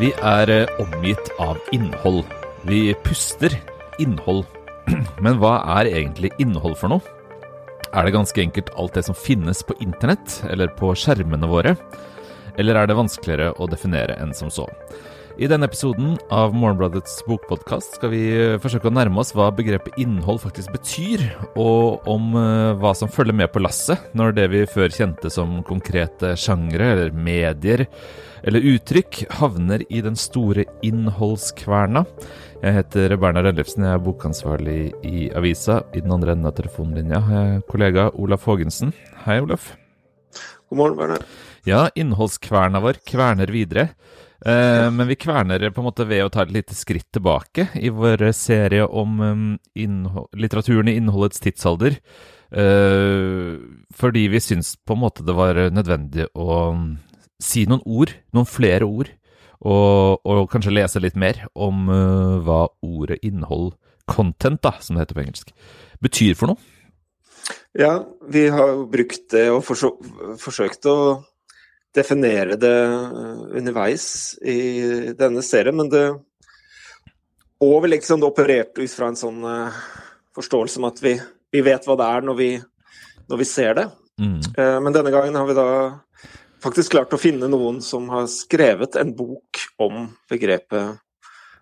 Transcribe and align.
Vi 0.00 0.14
er 0.24 0.48
eh, 0.48 0.70
omgitt 0.80 1.26
av 1.36 1.58
innhold. 1.76 2.22
Vi 2.64 2.94
puster 3.04 3.52
innhold. 4.00 4.46
Men 5.24 5.36
hva 5.42 5.58
er 5.76 5.90
egentlig 5.90 6.30
innhold 6.40 6.78
for 6.80 6.94
noe? 6.94 7.16
Er 7.92 8.06
det 8.06 8.14
ganske 8.14 8.40
enkelt 8.40 8.70
alt 8.80 8.96
det 8.96 9.02
som 9.04 9.18
finnes 9.18 9.60
på 9.66 9.76
internett 9.84 10.38
eller 10.48 10.72
på 10.78 10.94
skjermene 10.96 11.50
våre? 11.50 11.74
Eller 12.56 12.80
er 12.80 12.88
det 12.88 12.96
vanskeligere 12.96 13.50
å 13.60 13.68
definere 13.68 14.16
enn 14.22 14.32
som 14.32 14.48
så? 14.48 14.64
I 15.36 15.50
denne 15.52 15.68
episoden 15.68 16.16
av 16.32 16.56
Morgenbladets 16.56 17.18
bokpodkast 17.28 18.00
skal 18.00 18.14
vi 18.14 18.24
eh, 18.38 18.56
forsøke 18.62 18.88
å 18.88 18.96
nærme 18.96 19.20
oss 19.20 19.34
hva 19.36 19.50
begrepet 19.52 20.00
innhold 20.00 20.40
faktisk 20.46 20.72
betyr, 20.78 21.26
og 21.60 22.08
om 22.08 22.32
uh, 22.40 22.72
hva 22.80 22.96
som 22.96 23.12
følger 23.12 23.36
med 23.36 23.52
på 23.52 23.60
lasset 23.60 24.16
når 24.16 24.36
det 24.40 24.48
vi 24.56 24.66
før 24.68 24.96
kjente 24.96 25.28
som 25.32 25.60
konkrete 25.68 26.32
sjangre 26.40 26.88
eller 26.94 27.12
medier 27.12 27.84
eller 28.42 28.64
uttrykk, 28.74 29.24
havner 29.40 29.84
i 29.92 30.00
den 30.04 30.16
store 30.18 30.64
innholdskverna. 30.86 32.04
Jeg 32.60 32.76
heter 32.76 33.16
Bernhard 33.20 33.50
Ellefsen, 33.50 33.84
jeg 33.86 33.96
er 33.96 34.04
bokansvarlig 34.04 34.78
i 35.06 35.28
avisa. 35.36 35.80
I 35.96 36.02
den 36.04 36.12
andre 36.14 36.34
enden 36.34 36.48
av 36.48 36.56
telefonlinja 36.58 37.20
har 37.26 37.44
jeg 37.44 37.68
kollega 37.70 38.08
Olaf 38.20 38.46
Haagensen. 38.48 38.94
Hei, 39.26 39.40
Olaf. 39.44 39.74
God 40.70 40.80
morgen, 40.82 40.98
Bernhard. 40.98 41.28
Ja, 41.68 41.86
innholdskverna 41.94 42.80
vår 42.80 43.00
kverner 43.08 43.52
videre. 43.52 43.90
Eh, 44.46 44.86
men 44.90 45.06
vi 45.08 45.18
kverner 45.20 45.70
på 45.70 45.82
en 45.82 45.88
måte 45.90 46.06
ved 46.08 46.24
å 46.24 46.30
ta 46.32 46.46
et 46.46 46.54
lite 46.54 46.76
skritt 46.76 47.10
tilbake 47.12 47.68
i 47.76 47.90
vår 47.92 48.30
serie 48.32 48.86
om 48.86 49.20
um, 49.20 49.48
litteraturen 49.76 50.88
i 50.88 50.96
innholdets 50.96 51.42
tidsalder. 51.44 51.98
Eh, 52.50 53.60
fordi 53.94 54.24
vi 54.32 54.40
syns 54.40 54.74
på 54.80 54.96
en 54.96 55.04
måte 55.04 55.26
det 55.26 55.36
var 55.36 55.60
nødvendig 55.70 56.30
å 56.34 56.56
si 57.40 57.64
noen 57.68 57.82
ord, 57.88 58.12
noen 58.36 58.48
flere 58.48 58.86
ord, 58.86 59.10
og, 59.60 60.20
og 60.24 60.46
kanskje 60.52 60.72
lese 60.72 61.02
litt 61.02 61.18
mer 61.20 61.42
om 61.52 61.88
uh, 61.92 62.40
hva 62.44 62.64
ordet 62.84 63.20
innhold, 63.26 63.74
content 64.10 64.60
da, 64.64 64.74
som 64.82 64.96
det 64.96 65.04
heter 65.04 65.18
på 65.18 65.24
engelsk, 65.24 65.50
betyr 66.02 66.38
for 66.38 66.52
noe. 66.52 66.78
Ja, 67.78 68.00
vi 68.30 68.48
har 68.50 68.72
jo 68.72 68.88
brukt 68.90 69.28
det 69.34 69.44
og 69.52 69.62
forsøkt 69.62 70.88
å 70.90 70.96
definere 71.94 72.56
det 72.60 72.70
eh, 72.70 73.38
underveis 73.58 74.04
i 74.46 74.58
denne 75.18 75.42
serien, 75.42 75.74
men 75.78 75.88
det 75.90 76.04
Og 77.60 77.82
vi 77.82 77.90
liksom 77.90 78.22
opererte 78.24 78.80
ut 78.80 78.92
fra 78.94 79.10
en 79.10 79.18
sånn 79.18 79.42
uh, 79.44 79.80
forståelse 80.34 80.78
om 80.80 80.86
at 80.88 81.02
vi, 81.02 81.16
vi, 81.52 81.60
vet 81.60 81.84
hva 81.86 81.96
det 81.98 82.06
er 82.06 82.24
når 82.24 82.38
vi, 82.38 82.50
når 83.28 83.40
vi 83.42 83.46
ser 83.46 83.74
det. 83.76 83.86
Mm. 84.16 84.38
Men 84.56 84.94
denne 84.94 85.12
gangen 85.12 85.36
har 85.36 85.48
vi 85.48 85.56
da 85.58 85.66
faktisk 86.62 86.94
klart 86.96 87.14
å 87.16 87.20
finne 87.20 87.48
noen 87.50 87.80
som 87.84 88.08
har 88.12 88.26
skrevet 88.30 88.98
en 89.00 89.14
bok 89.16 89.62
om 89.80 90.08
begrepet 90.30 91.00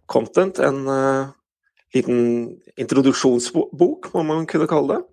content. 0.08 0.58
En 0.64 0.82
uh, 0.88 1.30
liten 1.94 2.50
introduksjonsbok, 2.80 4.10
må 4.14 4.26
man 4.26 4.48
kunne 4.50 4.68
kalle 4.70 4.98
det. 4.98 5.04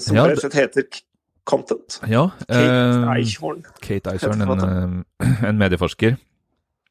som 0.00 0.16
ja, 0.16 0.24
rett 0.24 0.38
og 0.40 0.46
slett 0.46 0.56
heter 0.56 1.02
Content. 1.44 2.00
Ja, 2.08 2.30
Kate 2.48 3.04
uh, 3.04 3.10
Eichhorn. 3.12 3.64
Kate 3.84 4.14
Eichhorn, 4.14 4.40
en, 4.40 5.04
eh, 5.20 5.44
en, 5.48 5.58
medieforsker. 5.60 6.16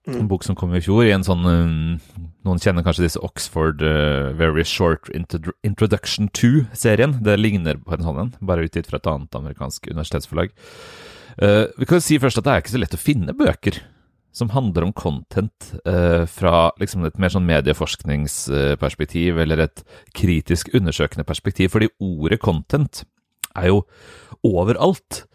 Mm. 0.06 0.18
En 0.20 0.28
bok 0.28 0.44
som 0.46 0.56
kom 0.56 0.76
i 0.76 0.82
fjor, 0.84 1.06
i 1.08 1.14
en 1.16 1.24
sånn 1.26 1.48
uh, 1.48 2.20
Noen 2.44 2.62
kjenner 2.62 2.86
kanskje 2.86 3.06
disse 3.08 3.22
Oxford 3.24 3.82
uh, 3.82 4.30
Very 4.38 4.66
Short 4.68 5.10
Introduction 5.16 6.30
to-serien. 6.36 7.18
Det 7.26 7.40
ligner 7.40 7.82
på 7.82 7.96
en 7.98 8.06
sånn 8.06 8.22
en, 8.28 8.34
bare 8.46 8.68
utgitt 8.68 8.92
fra 8.92 9.02
et 9.02 9.10
annet 9.10 9.40
amerikansk 9.42 9.90
universitetsforlag. 9.90 10.54
Vi 11.38 11.88
kan 11.88 11.98
jo 11.98 12.04
si 12.06 12.20
først 12.22 12.38
at 12.40 12.46
det 12.46 12.54
er 12.54 12.62
ikke 12.62 12.74
så 12.76 12.82
lett 12.82 12.96
å 12.98 13.02
finne 13.02 13.34
bøker 13.38 13.80
som 14.34 14.50
handler 14.50 14.88
om 14.88 14.94
content 14.94 15.74
uh, 15.88 16.26
fra 16.26 16.72
liksom 16.82 17.06
et 17.06 17.20
mer 17.22 17.32
sånn 17.34 17.46
medieforskningsperspektiv 17.46 19.38
eller 19.44 19.68
et 19.68 19.84
kritisk 20.18 20.74
undersøkende 20.74 21.26
perspektiv, 21.28 21.70
fordi 21.76 21.92
ordet 22.02 22.42
content 22.42 23.04
er 23.54 23.70
jo 23.70 23.84
overalt. 24.44 25.28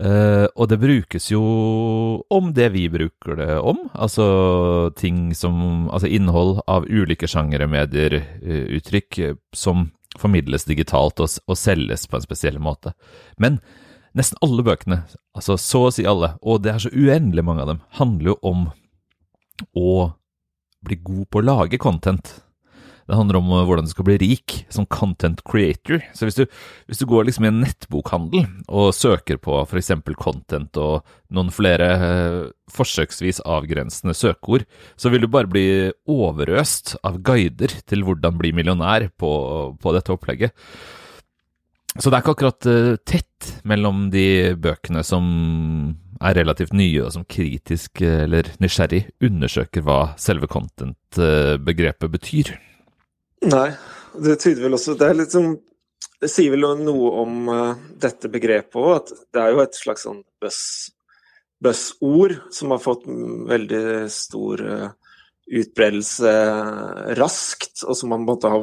Uh, 0.00 0.46
og 0.56 0.70
det 0.70 0.80
brukes 0.80 1.28
jo 1.28 1.42
om 2.32 2.52
det 2.56 2.70
vi 2.74 2.86
bruker 2.88 3.36
det 3.36 3.56
om, 3.58 3.82
altså 3.92 4.90
ting 4.96 5.34
som 5.36 5.90
Altså 5.90 6.08
innhold 6.08 6.62
av 6.70 6.86
ulike 6.88 7.28
sjangere, 7.28 7.66
medier, 7.68 8.16
uh, 8.40 8.64
uttrykk 8.78 9.18
uh, 9.26 9.34
som 9.52 9.90
formidles 10.18 10.64
digitalt 10.66 11.20
og, 11.22 11.28
og, 11.46 11.58
selges 11.58 12.06
på 12.10 12.18
en 12.18 12.24
spesiell 12.24 12.58
måte. 12.62 12.94
Men 13.38 13.60
nesten 14.18 14.40
alle 14.44 14.64
bøkene, 14.66 15.02
altså 15.36 15.56
så 15.60 15.86
å 15.86 15.94
si 15.94 16.06
alle, 16.08 16.34
og 16.42 16.62
det 16.64 16.74
er 16.74 16.84
så 16.84 16.92
uendelig 16.92 17.44
mange 17.46 17.64
av 17.64 17.72
dem, 17.72 17.82
handler 17.98 18.32
jo 18.32 18.38
om 18.50 18.68
å 19.76 19.90
bli 20.86 20.96
god 21.04 21.26
på 21.30 21.40
å 21.40 21.46
lage 21.46 21.80
content. 21.80 22.32
Det 23.10 23.16
handler 23.18 23.40
om 23.40 23.48
eh, 23.50 23.64
hvordan 23.66 23.88
du 23.88 23.90
skal 23.90 24.06
bli 24.06 24.16
rik 24.22 24.54
som 24.70 24.86
content 24.86 25.42
creator. 25.48 25.98
Så 26.14 26.28
hvis 26.28 26.38
du, 26.38 26.44
hvis 26.86 27.00
du 27.00 27.08
går 27.10 27.26
liksom 27.26 27.46
i 27.46 27.50
en 27.50 27.58
nettbokhandel 27.64 28.46
og 28.68 28.94
søker 28.94 29.40
på 29.42 29.58
f.eks. 29.64 29.90
content 30.20 30.78
og 30.78 31.02
noen 31.34 31.50
flere 31.54 31.88
eh, 31.96 32.38
forsøksvis 32.70 33.42
avgrensende 33.42 34.14
søkeord, 34.14 34.64
så 34.94 35.10
vil 35.10 35.26
du 35.26 35.30
bare 35.32 35.50
bli 35.50 35.66
overøst 36.10 36.94
av 37.02 37.18
guider 37.26 37.74
til 37.90 38.06
hvordan 38.06 38.38
bli 38.38 38.54
millionær 38.54 39.08
på, 39.18 39.32
på 39.82 39.96
dette 39.96 40.14
opplegget. 40.14 40.54
Så 41.98 42.06
det 42.06 42.16
er 42.16 42.22
ikke 42.22 42.36
akkurat 42.36 42.68
uh, 42.70 42.94
tett 43.08 43.50
mellom 43.66 44.08
de 44.12 44.54
bøkene 44.60 45.02
som 45.06 45.24
er 46.20 46.36
relativt 46.36 46.74
nye, 46.76 47.00
og 47.02 47.14
som 47.14 47.24
kritisk 47.24 48.02
eller 48.04 48.50
nysgjerrig 48.60 49.06
undersøker 49.24 49.82
hva 49.86 50.00
selve 50.20 50.50
content-begrepet 50.52 52.12
betyr. 52.12 52.52
Nei, 53.48 53.70
det 54.20 54.36
tyder 54.42 54.66
vel 54.66 54.76
også 54.76 54.98
Det 55.00 55.24
sånn 55.32 55.54
Det 56.20 56.28
sier 56.28 56.52
vel 56.52 56.66
noe 56.84 57.12
om 57.22 57.48
uh, 57.48 57.78
dette 57.98 58.28
begrepet 58.30 58.76
òg, 58.76 58.90
at 59.00 59.14
det 59.32 59.42
er 59.42 59.54
jo 59.54 59.62
et 59.64 59.78
slags 59.80 60.04
sånn 60.04 60.20
buzzord 61.60 62.36
som 62.52 62.74
har 62.74 62.84
fått 62.84 63.08
veldig 63.48 63.82
stor 64.12 64.62
utbredelse 65.50 66.34
raskt, 67.18 67.82
og 67.88 67.96
som 67.98 68.12
man 68.12 68.28
måtte 68.28 68.52
ha 68.52 68.60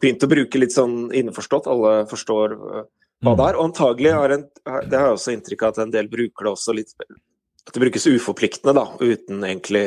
begynt 0.00 0.24
å 0.24 0.30
bruke 0.30 0.60
litt 0.60 0.74
sånn 0.74 1.10
innforstått. 1.16 1.68
Alle 1.70 2.06
forstår 2.10 2.56
hva 2.58 3.34
det 3.34 3.48
er. 3.50 3.58
Og 3.58 3.68
antagelig 3.68 4.14
har 4.14 4.34
en, 4.36 4.48
det 4.64 4.94
har 4.94 5.10
jeg 5.10 5.18
også 5.18 5.34
inntrykk 5.34 5.66
av 5.66 5.74
at 5.74 5.84
en 5.84 5.94
del 5.94 6.10
bruker 6.12 6.48
det 6.48 6.54
også 6.54 6.76
litt 6.76 6.94
At 7.02 7.74
det 7.74 7.82
brukes 7.82 8.06
uforpliktende, 8.08 8.76
da, 8.78 8.86
uten 9.02 9.44
egentlig 9.44 9.86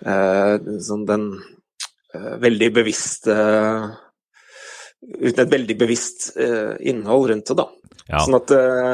sånn 0.00 1.02
den 1.08 1.26
Eh, 2.14 2.36
veldig 2.42 2.72
bevisste 2.74 3.34
uh, 3.34 3.90
Uten 5.00 5.44
et 5.44 5.52
veldig 5.52 5.74
bevisst 5.80 6.26
innhold 6.84 7.30
rundt 7.30 7.48
det, 7.48 7.54
da. 7.56 7.64
Ja. 8.04 8.18
Sånn 8.20 8.36
at 8.36 8.50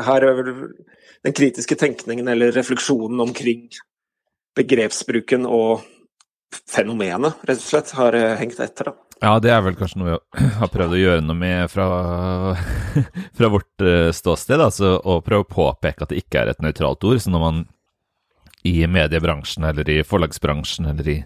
her 0.06 0.24
er 0.28 0.36
den 0.46 1.34
kritiske 1.34 1.74
tenkningen 1.80 2.30
eller 2.30 2.54
refleksjonen 2.54 3.24
omkring 3.24 3.64
begrepsbruken 4.54 5.48
og 5.50 5.82
fenomenet, 6.70 7.42
rett 7.50 7.58
og 7.58 7.66
slett, 7.66 7.90
har 7.98 8.14
hengt 8.38 8.62
etter, 8.62 8.92
da. 8.92 8.94
Ja, 9.24 9.38
det 9.40 9.48
er 9.48 9.62
vel 9.64 9.76
kanskje 9.78 10.02
noe 10.02 10.16
vi 10.36 10.48
har 10.58 10.68
prøvd 10.68 10.92
å 10.92 10.98
gjøre 11.00 11.24
noe 11.24 11.38
med 11.40 11.70
fra, 11.72 11.86
fra 13.38 13.48
vårt 13.52 13.86
ståsted. 14.12 14.60
Altså 14.60 14.98
å 15.00 15.22
prøve 15.24 15.46
å 15.46 15.54
påpeke 15.54 16.04
at 16.04 16.12
det 16.12 16.20
ikke 16.20 16.42
er 16.42 16.52
et 16.52 16.60
nøytralt 16.64 17.06
ord. 17.08 17.22
Så 17.22 17.32
når 17.32 17.44
man 17.44 17.62
i 18.66 18.86
mediebransjen 18.90 19.64
eller 19.64 19.88
i 19.90 20.02
forlagsbransjen 20.04 20.90
eller 20.90 21.08
i 21.08 21.16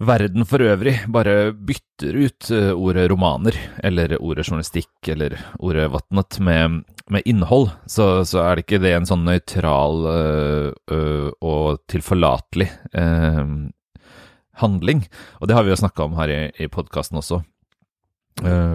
verden 0.00 0.46
for 0.48 0.64
øvrig 0.64 0.94
bare 1.12 1.52
bytter 1.52 2.16
ut 2.16 2.50
eh, 2.56 2.70
ordet 2.72 3.08
romaner, 3.12 3.56
eller 3.84 4.16
ordet 4.16 4.46
journalistikk, 4.48 4.94
eller 5.12 5.36
ordet 5.58 5.90
vatnet 5.92 6.38
med, 6.40 6.78
med 7.12 7.28
innhold, 7.28 7.68
så, 7.86 8.24
så, 8.24 8.40
er 8.46 8.56
det 8.56 8.64
ikke 8.64 8.80
det 8.80 8.94
en 8.96 9.10
sånn 9.10 9.26
nøytral 9.28 10.08
øh, 10.14 11.28
og 11.44 11.82
tilforlatelig 11.92 12.70
øh, 12.96 13.44
handling. 14.60 15.04
Og 15.40 15.48
det 15.48 15.56
har 15.56 15.66
vi 15.66 15.74
jo 15.74 15.80
snakka 15.80 16.06
om 16.06 16.18
her 16.20 16.32
i, 16.32 16.40
i 16.60 16.70
podkasten 16.70 17.20
også. 17.20 17.42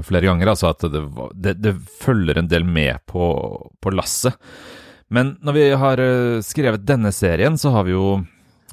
flere 0.05 0.27
ganger, 0.27 0.51
altså 0.51 0.67
at 0.69 0.83
det, 0.93 1.01
det, 1.33 1.53
det, 1.63 1.71
følger 2.01 2.37
en 2.37 2.49
del 2.51 2.65
med 2.67 2.99
på, 3.09 3.23
på 3.81 3.93
lasset. 3.95 4.35
Men 5.09 5.37
når 5.41 5.53
vi 5.55 5.63
har 5.81 6.01
skrevet 6.45 6.85
denne 6.85 7.11
serien, 7.15 7.57
så 7.57 7.71
har 7.73 7.87
vi 7.87 7.95
jo 7.95 8.19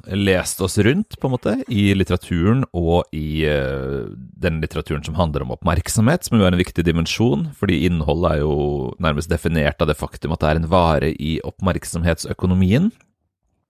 lest 0.07 0.61
oss 0.61 0.79
rundt, 0.79 1.19
på 1.21 1.29
en 1.29 1.35
måte, 1.35 1.55
i 1.71 1.93
litteraturen 1.95 2.65
og 2.73 3.05
i 3.15 3.45
uh, 3.47 4.09
den 4.13 4.61
litteraturen 4.63 5.05
som 5.07 5.17
handler 5.19 5.45
om 5.45 5.55
oppmerksomhet, 5.55 6.27
som 6.27 6.39
jo 6.39 6.47
er 6.47 6.55
en 6.55 6.61
viktig 6.61 6.85
dimensjon, 6.87 7.51
fordi 7.59 7.83
innholdet 7.87 8.37
er 8.37 8.43
jo 8.43 8.57
nærmest 9.03 9.31
definert 9.31 9.83
av 9.83 9.91
det 9.91 9.99
faktum 10.01 10.35
at 10.35 10.43
det 10.43 10.51
er 10.51 10.61
en 10.61 10.71
vare 10.73 11.13
i 11.13 11.37
oppmerksomhetsøkonomien. 11.47 12.91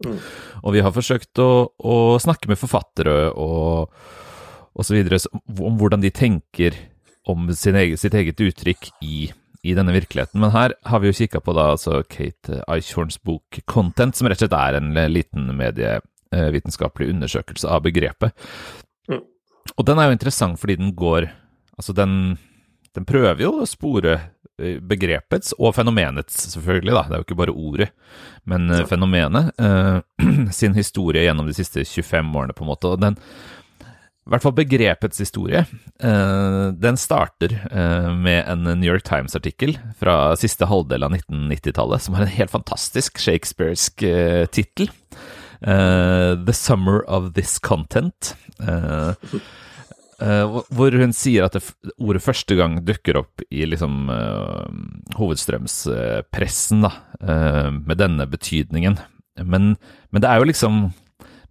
Mm. 0.07 0.19
Og 0.63 0.77
vi 0.77 0.83
har 0.85 0.95
forsøkt 0.95 1.43
å, 1.43 1.51
å 1.73 1.99
snakke 2.23 2.51
med 2.51 2.61
forfattere 2.61 3.31
og, 3.33 3.93
og 4.73 4.87
så 4.87 4.97
videre 4.97 5.21
om 5.59 5.79
hvordan 5.81 6.03
de 6.05 6.13
tenker 6.15 6.79
om 7.31 7.47
eget, 7.51 8.01
sitt 8.03 8.17
eget 8.19 8.41
uttrykk 8.43 8.91
i 9.07 9.31
i 9.63 9.77
denne 9.79 9.95
virkeligheten. 9.95 10.41
Men 10.43 10.51
her 10.55 10.75
har 10.91 11.03
vi 11.03 11.11
jo 11.11 11.17
kikka 11.17 11.41
på 11.43 11.55
da 11.55 11.69
altså 11.77 12.01
Kate 12.11 12.65
Eichhorns 12.67 13.21
bok 13.23 13.61
'Content', 13.63 14.19
som 14.19 14.27
rett 14.27 14.43
og 14.43 14.49
slett 14.49 14.59
er 14.59 14.79
en 14.79 14.91
liten 15.13 15.53
medievitenskapelig 15.57 17.13
undersøkelse 17.15 17.69
av 17.71 17.85
begrepet. 17.87 18.35
Mm. 19.09 19.23
Og 19.77 19.87
den 19.87 19.99
er 19.99 20.11
jo 20.11 20.17
interessant 20.19 20.59
fordi 20.59 20.81
den 20.83 20.95
går 20.95 21.31
Altså, 21.73 21.95
den, 21.97 22.37
den 22.95 23.07
prøver 23.09 23.41
jo 23.41 23.51
å 23.63 23.67
spore 23.67 24.19
begrepets 24.61 25.55
og 25.59 25.75
fenomenets, 25.77 26.37
selvfølgelig, 26.53 26.95
da. 26.95 27.03
Det 27.09 27.17
er 27.17 27.23
jo 27.23 27.27
ikke 27.27 27.41
bare 27.41 27.57
ordet, 27.57 27.89
men 28.49 28.71
eh, 28.71 28.85
fenomenet 28.89 29.51
eh, 29.59 29.99
sin 30.61 30.77
historie 30.79 31.25
gjennom 31.25 31.49
de 31.49 31.57
siste 31.57 31.85
25 31.89 32.37
årene, 32.37 32.57
på 32.57 32.67
en 32.67 32.73
måte. 32.73 32.93
Og 32.93 33.03
den, 33.03 33.19
i 33.83 34.31
hvert 34.31 34.45
fall 34.45 34.55
begrepets 34.55 35.19
historie. 35.25 35.65
Eh, 35.99 36.67
den 36.79 37.01
starter 37.01 37.57
eh, 37.73 38.11
med 38.15 38.45
en 38.47 38.69
New 38.69 38.87
York 38.87 39.07
Times-artikkel 39.09 39.79
fra 39.99 40.37
siste 40.39 40.69
halvdel 40.71 41.09
av 41.09 41.17
1990-tallet, 41.17 42.05
som 42.05 42.19
har 42.19 42.27
en 42.27 42.37
helt 42.37 42.53
fantastisk 42.53 43.19
shakespearsk 43.23 44.05
eh, 44.07 44.45
tittel. 44.53 44.93
The 45.63 46.53
Summer 46.59 47.05
of 47.07 47.37
This 47.37 47.61
Content. 47.63 48.33
Hvor 50.23 50.95
hun 50.95 51.15
sier 51.17 51.47
at 51.47 51.57
det, 51.57 51.63
ordet 51.99 52.23
første 52.23 52.55
gang 52.59 52.77
dukker 52.87 53.19
opp 53.23 53.43
i 53.51 53.65
liksom 53.67 54.11
hovedstrømspressen, 55.19 56.85
da, 56.87 56.93
med 57.75 57.99
denne 57.99 58.27
betydningen. 58.31 59.01
Men, 59.43 59.75
men 60.13 60.23
det 60.23 60.29
er 60.29 60.43
jo 60.43 60.51
liksom 60.51 60.83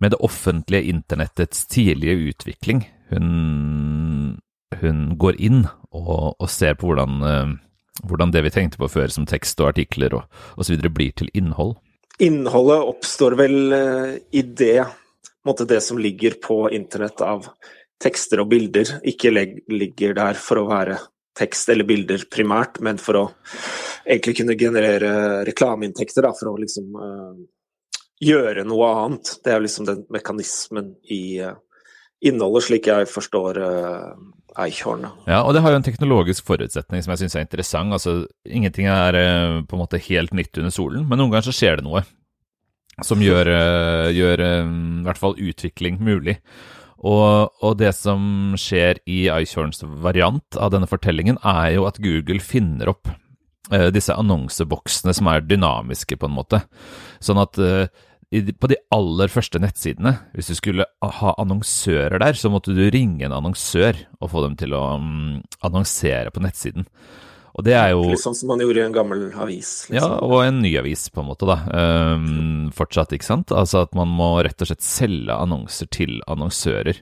med 0.02 0.14
det 0.14 0.22
offentlige 0.26 0.90
internettets 0.90 1.66
tidlige 1.70 2.32
utvikling. 2.32 2.86
Hun, 3.12 4.40
hun 4.82 5.02
går 5.22 5.38
inn 5.38 5.66
og, 5.92 6.40
og 6.40 6.48
ser 6.50 6.78
på 6.80 6.90
hvordan, 6.90 7.60
hvordan, 8.02 8.34
det 8.34 8.46
vi 8.48 8.54
tenkte 8.56 8.82
på 8.82 8.90
før 8.90 9.14
som 9.14 9.28
tekst 9.30 9.62
og 9.62 9.74
artikler 9.74 10.16
og 10.18 10.62
osv. 10.62 10.80
blir 10.90 11.14
til 11.18 11.30
innhold. 11.38 11.76
Innholdet 12.22 12.88
oppstår 12.96 13.38
vel 13.38 13.76
i 14.34 14.42
det, 14.42 14.88
måte 15.46 15.70
det 15.70 15.82
som 15.86 16.02
ligger 16.02 16.38
på 16.42 16.64
internett 16.74 17.22
av 17.26 17.52
tekster 18.02 18.42
og 18.44 18.50
bilder, 18.52 18.98
ikke 19.08 19.32
ligger 19.34 20.16
der 20.18 20.40
for 20.40 20.62
å 20.62 20.68
være 20.70 20.98
tekst 21.38 21.70
eller 21.72 21.88
bilder 21.88 22.26
primært, 22.32 22.82
men 22.84 23.00
for 23.02 23.20
å 23.20 23.24
egentlig 24.04 24.42
kunne 24.42 24.58
generere 24.60 25.12
reklameinntekter, 25.48 26.28
for 26.38 26.52
å 26.52 26.60
liksom 26.60 26.98
uh, 26.98 27.36
gjøre 28.22 28.66
noe 28.68 28.92
annet. 29.06 29.36
Det 29.44 29.54
er 29.54 29.64
liksom 29.64 29.88
den 29.88 30.04
mekanismen 30.14 30.96
i 31.14 31.40
uh, 31.46 31.56
innholdet, 32.26 32.68
slik 32.68 32.90
jeg 32.92 33.10
forstår 33.10 33.62
uh, 33.64 34.12
Eichhorn. 34.62 35.08
Ja, 35.30 35.42
og 35.46 35.56
det 35.56 35.64
har 35.64 35.74
jo 35.74 35.80
en 35.80 35.88
teknologisk 35.88 36.46
forutsetning 36.50 37.04
som 37.06 37.16
jeg 37.16 37.24
syns 37.24 37.38
er 37.38 37.46
interessant. 37.46 37.96
Altså, 37.96 38.18
ingenting 38.46 38.90
er 38.92 39.18
uh, 39.18 39.62
på 39.64 39.78
en 39.78 39.86
måte 39.86 40.02
helt 40.10 40.36
nytt 40.36 40.60
under 40.60 40.74
solen, 40.74 41.08
men 41.08 41.22
noen 41.22 41.32
ganger 41.34 41.50
så 41.50 41.56
skjer 41.56 41.80
det 41.80 41.88
noe 41.88 42.04
som 43.02 43.22
gjør, 43.24 43.48
gjør 44.14 44.42
i 44.44 45.06
hvert 45.08 45.18
fall 45.18 45.40
utvikling 45.40 45.96
mulig. 46.06 46.36
Og, 47.02 47.50
og, 47.64 47.74
det 47.80 47.96
som 47.98 48.54
skjer 48.60 49.02
i 49.10 49.24
Eichhorns 49.34 49.82
variant 50.04 50.58
av 50.60 50.74
denne 50.74 50.90
fortellingen, 50.90 51.40
er 51.42 51.76
jo 51.78 51.88
at 51.90 52.00
Google 52.04 52.42
finner 52.44 52.94
opp 52.94 53.10
disse 53.96 54.12
annonseboksene 54.12 55.14
som 55.16 55.30
er 55.32 55.46
dynamiske, 55.48 56.18
på 56.20 56.28
en 56.28 56.34
måte. 56.36 56.60
Sånn 57.24 57.40
at 57.40 57.56
på 58.32 58.70
de 58.72 58.78
aller 58.96 59.32
første 59.32 59.60
nettsidene, 59.60 60.14
hvis 60.36 60.48
du 60.48 60.56
skulle 60.56 60.86
ha 61.04 61.34
annonsører 61.42 62.22
der, 62.22 62.38
så 62.40 62.52
måtte 62.52 62.72
du 62.72 62.86
ringe 62.88 63.26
en 63.28 63.36
annonsør 63.36 63.98
og 64.22 64.32
få 64.32 64.46
dem 64.46 64.56
til 64.60 64.76
å 64.78 64.84
um, 64.96 65.42
annonsere 65.68 66.32
på 66.32 66.44
nettsiden. 66.44 66.88
Og 67.52 67.66
det 67.68 67.76
er 67.76 67.92
jo 67.92 68.06
Litt 68.08 68.24
sånn 68.24 68.38
som 68.38 68.52
man 68.54 68.62
gjorde 68.64 68.80
i 68.80 68.86
en 68.86 68.96
gammel 68.96 69.26
avis. 69.36 69.72
Liksom. 69.90 69.98
Ja, 69.98 70.22
og 70.24 70.46
en 70.46 70.62
ny 70.64 70.72
avis, 70.80 71.08
på 71.12 71.24
en 71.24 71.30
måte, 71.34 71.50
da. 71.50 71.58
Um, 72.16 72.70
fortsatt, 72.76 73.12
ikke 73.16 73.28
sant. 73.28 73.52
Altså 73.52 73.84
at 73.86 73.96
man 73.98 74.12
må 74.12 74.34
rett 74.46 74.64
og 74.64 74.72
slett 74.72 74.86
selge 74.86 75.36
annonser 75.36 75.92
til 75.92 76.22
annonsører 76.32 77.02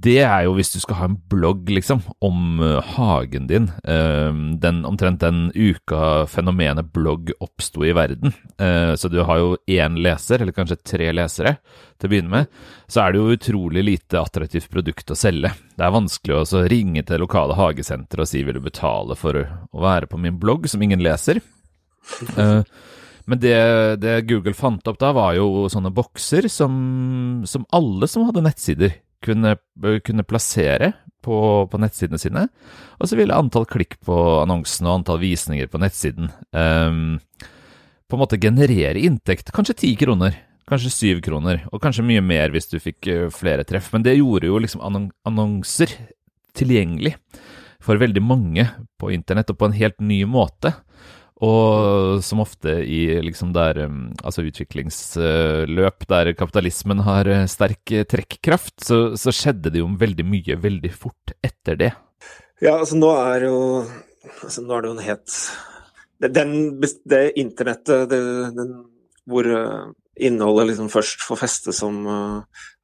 det 0.00 0.20
er 0.22 0.44
jo 0.46 0.54
hvis 0.56 0.72
du 0.72 0.78
skal 0.80 0.96
ha 0.96 1.06
en 1.10 1.16
blogg, 1.30 1.68
liksom, 1.72 2.00
om 2.24 2.60
uh, 2.62 2.78
hagen 2.96 3.48
din. 3.50 3.68
Uh, 3.84 4.32
den, 4.62 4.82
omtrent 4.88 5.20
den 5.20 5.50
uka 5.54 6.26
fenomenet 6.30 6.88
blogg 6.94 7.32
oppsto 7.42 7.84
i 7.84 7.92
verden. 7.96 8.32
Uh, 8.60 8.94
så 8.96 9.10
du 9.12 9.18
har 9.26 9.40
jo 9.42 9.56
én 9.68 9.98
leser, 10.00 10.40
eller 10.40 10.56
kanskje 10.56 10.80
tre 10.80 11.10
lesere, 11.16 11.56
til 12.00 12.08
å 12.08 12.12
begynne 12.14 12.32
med. 12.32 12.62
Så 12.88 13.02
er 13.02 13.12
det 13.12 13.20
jo 13.20 13.36
utrolig 13.36 13.84
lite 13.86 14.22
attraktivt 14.22 14.70
produkt 14.72 15.12
å 15.12 15.18
selge. 15.18 15.52
Det 15.76 15.84
er 15.84 15.96
vanskelig 15.96 16.38
å 16.38 16.64
ringe 16.70 17.04
til 17.06 17.20
lokale 17.20 17.58
hagesenteret 17.58 18.24
og 18.24 18.30
si 18.30 18.44
vil 18.46 18.56
du 18.56 18.64
betale 18.64 19.18
for 19.18 19.36
å 19.36 19.84
være 19.84 20.08
på 20.10 20.20
min 20.20 20.40
blogg, 20.40 20.70
som 20.70 20.80
ingen 20.82 21.04
leser. 21.04 21.42
Men 23.30 23.38
det, 23.38 23.58
det, 24.02 24.16
Google 24.26 24.56
fant 24.56 24.88
opp 24.90 24.98
da, 24.98 25.12
var 25.14 25.36
jo 25.36 25.68
sånne 25.70 25.92
bokser 25.94 26.48
som, 26.50 26.72
som 27.46 27.68
alle 27.76 28.08
som 28.10 28.24
hadde 28.26 28.42
nettsider, 28.42 28.96
kunne, 29.24 29.56
kunne 30.04 30.26
plassere 30.26 30.92
på, 31.24 31.36
på, 31.70 31.80
nettsidene 31.80 32.20
sine. 32.20 32.46
Og 32.98 33.10
så 33.10 33.18
ville 33.18 33.36
antall 33.36 33.66
klikk 33.68 33.98
på 34.06 34.16
annonsen 34.42 34.88
og 34.88 35.00
antall 35.00 35.20
visninger 35.22 35.68
på 35.70 35.80
nettsiden 35.82 36.30
um, 36.56 37.18
på 38.10 38.16
en 38.16 38.22
måte 38.22 38.40
generere 38.40 38.98
inntekt. 38.98 39.52
Kanskje 39.54 39.78
ti 39.84 39.92
kroner, 40.00 40.38
kanskje 40.70 40.94
syv 40.94 41.22
kroner, 41.26 41.62
og 41.70 41.82
kanskje 41.84 42.06
mye 42.06 42.24
mer 42.24 42.54
hvis 42.54 42.70
du 42.72 42.78
fikk 42.82 43.10
uh, 43.10 43.28
flere 43.34 43.66
treff. 43.68 43.92
Men 43.94 44.06
det 44.06 44.18
gjorde 44.18 44.50
jo 44.50 44.60
liksom 44.62 44.84
annonser 44.84 45.94
tilgjengelig 46.56 47.14
for 47.80 48.00
veldig 48.00 48.22
mange 48.24 48.66
på 49.00 49.12
internett, 49.14 49.52
og 49.52 49.60
på 49.60 49.70
en 49.70 49.76
helt 49.76 50.00
ny 50.04 50.22
måte. 50.28 50.74
Og 51.40 52.20
som 52.24 52.42
ofte 52.42 52.74
i 52.84 53.00
liksom 53.24 53.54
der, 53.56 53.78
um, 53.88 54.10
altså 54.20 54.44
utviklingsløp 54.44 56.04
der 56.10 56.32
kapitalismen 56.36 57.00
har 57.06 57.28
eh, 57.32 57.46
sterk 57.48 57.92
eh, 57.96 58.04
trekkraft, 58.04 58.74
så, 58.84 58.98
så, 59.16 59.32
skjedde 59.32 59.72
det 59.72 59.80
jo 59.80 59.88
veldig 60.00 60.26
mye 60.28 60.58
veldig 60.60 60.90
fort 60.92 61.32
etter 61.40 61.78
det. 61.80 61.94
Ja, 62.60 62.74
altså 62.76 62.98
nå 62.98 63.08
er 63.16 63.46
jo 63.46 63.56
altså 64.42 64.66
nå 64.66 64.74
er 64.76 64.82
det 64.82 64.90
jo 64.90 64.96
en 64.98 65.06
het 65.06 65.36
Den, 66.20 66.52
det 67.08 67.22
internettet 67.40 68.10
det, 68.10 68.18
den, 68.58 68.74
hvor 69.24 69.48
eh, 69.48 69.86
innholdet 70.20 70.74
liksom 70.74 70.90
først 70.92 71.24
får 71.24 71.40
feste, 71.40 71.72
som 71.72 72.02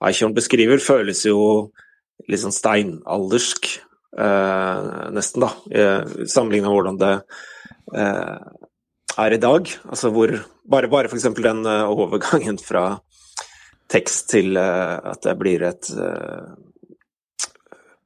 Eichhorn 0.00 0.32
beskriver, 0.32 0.80
føles 0.80 1.26
jo 1.28 1.36
litt 2.24 2.40
sånn 2.40 2.56
steinaldersk, 2.56 3.68
eh, 4.16 4.88
nesten, 5.12 5.44
da. 5.44 5.52
Uh, 5.68 6.24
Sammenligna 6.24 6.72
hvordan 6.72 6.96
det 7.02 7.12
Eh, 7.20 7.55
er 9.16 9.36
i 9.36 9.40
dag. 9.40 9.72
Altså 9.88 10.12
hvor 10.14 10.34
Bare, 10.66 10.88
bare 10.90 11.06
f.eks. 11.06 11.28
den 11.38 11.62
eh, 11.70 11.86
overgangen 11.86 12.56
fra 12.58 12.96
tekst 13.87 14.32
til 14.32 14.56
eh, 14.58 14.96
at 14.99 15.22
det 15.22 15.37
blir 15.38 15.62
et 15.62 15.90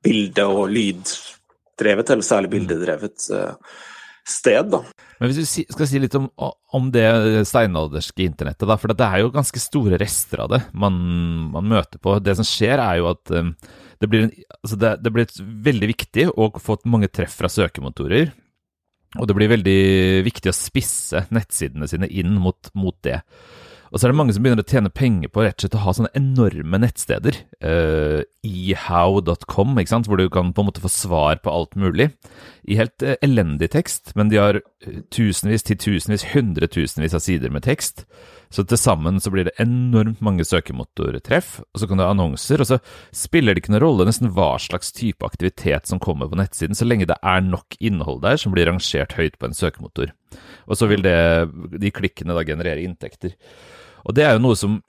bilde- 0.05 0.45
og 0.45 0.69
lyddrevet, 0.69 2.11
eller 2.13 2.25
særlig 2.25 2.51
bildedrevet 2.53 3.17
sted. 4.29 4.69
da. 4.73 4.83
Men 5.21 5.33
Hvis 5.33 5.41
du 5.41 5.73
skal 5.73 5.89
si 5.89 6.01
litt 6.01 6.17
om, 6.17 6.29
om 6.37 6.91
det 6.93 7.07
steinalderske 7.49 8.25
internettet, 8.25 8.69
da, 8.69 8.77
for 8.81 8.93
det 8.93 9.09
er 9.09 9.25
jo 9.25 9.33
ganske 9.33 9.61
store 9.61 9.97
rester 10.01 10.45
av 10.45 10.53
det 10.53 10.61
man, 10.73 11.01
man 11.53 11.69
møter 11.69 12.01
på. 12.01 12.19
Det 12.21 12.37
som 12.37 12.49
skjer, 12.49 12.81
er 12.81 13.01
jo 13.01 13.11
at 13.13 13.25
det 14.01 14.09
blir, 14.09 14.29
en, 14.29 14.33
altså 14.61 14.81
det, 14.81 14.95
det 15.05 15.13
blir 15.17 15.41
veldig 15.69 15.91
viktig 15.95 16.29
å 16.33 16.53
få 16.61 16.79
mange 16.89 17.09
treff 17.13 17.41
fra 17.41 17.53
søkemotorer. 17.53 18.33
Og 19.19 19.27
det 19.27 19.35
blir 19.35 19.51
veldig 19.51 19.81
viktig 20.27 20.53
å 20.53 20.55
spisse 20.55 21.25
nettsidene 21.35 21.89
sine 21.91 22.07
inn 22.07 22.37
mot, 22.39 22.71
mot 22.79 22.95
det. 23.07 23.19
Og 23.91 23.99
så 23.99 24.07
er 24.07 24.13
det 24.13 24.19
mange 24.21 24.35
som 24.35 24.45
begynner 24.45 24.63
å 24.63 24.71
tjene 24.71 24.93
penger 24.95 25.33
på 25.35 25.43
rett 25.43 25.57
og 25.59 25.65
slett 25.65 25.75
å 25.75 25.83
ha 25.83 25.95
sånne 25.97 26.13
enorme 26.19 26.79
nettsteder. 26.79 27.41
Uh, 27.59 28.23
ehow.com, 28.47 29.81
ikke 29.83 29.91
sant, 29.91 30.07
hvor 30.07 30.21
du 30.21 30.29
kan 30.31 30.53
på 30.55 30.63
en 30.63 30.69
måte 30.69 30.83
få 30.85 30.93
svar 30.95 31.41
på 31.43 31.51
alt 31.51 31.75
mulig. 31.75 32.13
I 32.71 32.79
helt 32.79 33.03
uh, 33.03 33.17
elendig 33.19 33.73
tekst, 33.75 34.13
men 34.15 34.31
de 34.31 34.39
har 34.39 34.61
eh, 34.61 35.01
tusenvis, 35.11 35.67
titusenvis, 35.67 36.29
hundretusenvis 36.37 37.19
av 37.19 37.25
sider 37.25 37.51
med 37.51 37.67
tekst. 37.67 38.07
Så 38.51 38.65
til 38.67 38.81
sammen 38.81 39.21
så 39.23 39.31
blir 39.31 39.47
det 39.47 39.55
enormt 39.63 40.21
mange 40.25 40.43
søkemotortreff, 40.47 41.61
og 41.71 41.81
så 41.81 41.87
kan 41.87 42.01
du 42.01 42.03
ha 42.03 42.11
annonser, 42.11 42.63
og 42.63 42.67
så 42.67 42.81
spiller 43.15 43.55
det 43.55 43.63
ikke 43.63 43.77
noen 43.77 43.85
rolle 43.85 44.09
nesten 44.09 44.33
hva 44.35 44.57
slags 44.59 44.91
type 44.97 45.27
aktivitet 45.27 45.87
som 45.87 46.03
kommer 46.03 46.27
på 46.31 46.39
nettsiden, 46.41 46.75
så 46.75 46.89
lenge 46.89 47.07
det 47.07 47.19
er 47.23 47.47
nok 47.47 47.79
innhold 47.79 48.25
der 48.27 48.41
som 48.43 48.55
blir 48.55 48.67
rangert 48.67 49.15
høyt 49.19 49.39
på 49.39 49.47
en 49.47 49.55
søkemotor. 49.55 50.11
Og 50.67 50.79
så 50.79 50.91
vil 50.91 51.07
det, 51.07 51.17
de 51.79 51.95
klikkene 51.95 52.35
da 52.35 52.47
generere 52.47 52.83
inntekter. 52.83 53.39
Og 54.03 54.19
det 54.19 54.27
er 54.27 54.35
jo 54.35 54.45
noe 54.49 54.59
som 54.59 54.81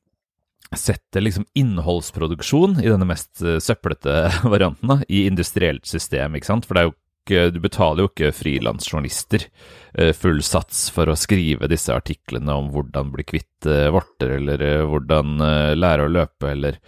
setter 0.71 1.21
liksom 1.21 1.45
innholdsproduksjon 1.57 2.77
i 2.79 2.87
denne 2.87 3.07
mest 3.07 3.41
eh, 3.43 3.59
søplete 3.59 4.29
varianten 4.53 4.93
da, 4.93 5.01
i 5.11 5.25
industrielt 5.27 5.85
system, 5.89 6.37
ikke 6.37 6.47
sant? 6.47 6.67
For 6.67 6.77
det 6.77 6.83
er 6.83 6.89
jo 6.89 6.97
du 7.29 7.59
betaler 7.61 8.03
jo 8.03 8.09
ikke 8.09 8.31
frilansjournalister 8.33 9.45
eh, 9.93 10.11
full 10.17 10.41
sats 10.45 10.87
for 10.93 11.11
å 11.11 11.17
skrive 11.19 11.69
disse 11.69 11.93
artiklene 11.93 12.55
om 12.57 12.71
hvordan 12.73 13.11
bli 13.13 13.25
kvitt 13.27 13.67
eh, 13.69 13.89
vorter, 13.93 14.37
eller 14.39 14.63
eh, 14.65 14.83
hvordan 14.89 15.37
lære 15.77 16.07
å 16.07 16.11
løpe, 16.11 16.51
eller 16.51 16.79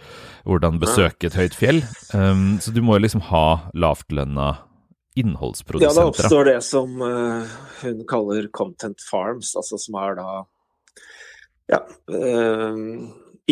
hvordan 0.44 0.80
besøke 0.82 1.30
et 1.30 1.38
høyt 1.38 1.54
fjell. 1.56 1.80
Um, 2.12 2.58
så 2.60 2.74
du 2.74 2.82
må 2.84 2.98
jo 2.98 3.04
liksom 3.06 3.22
ha 3.30 3.70
lavtlønna 3.72 4.50
innholdsprodusenter. 5.16 5.94
Ja, 5.94 6.02
da 6.02 6.10
oppstår 6.10 6.50
det 6.50 6.58
som 6.66 6.98
hun 6.98 8.02
kaller 8.10 8.50
content 8.52 9.00
farms, 9.06 9.54
altså 9.56 9.78
som 9.78 9.96
er 10.02 10.18
da 10.18 10.26
ja, 11.70 11.78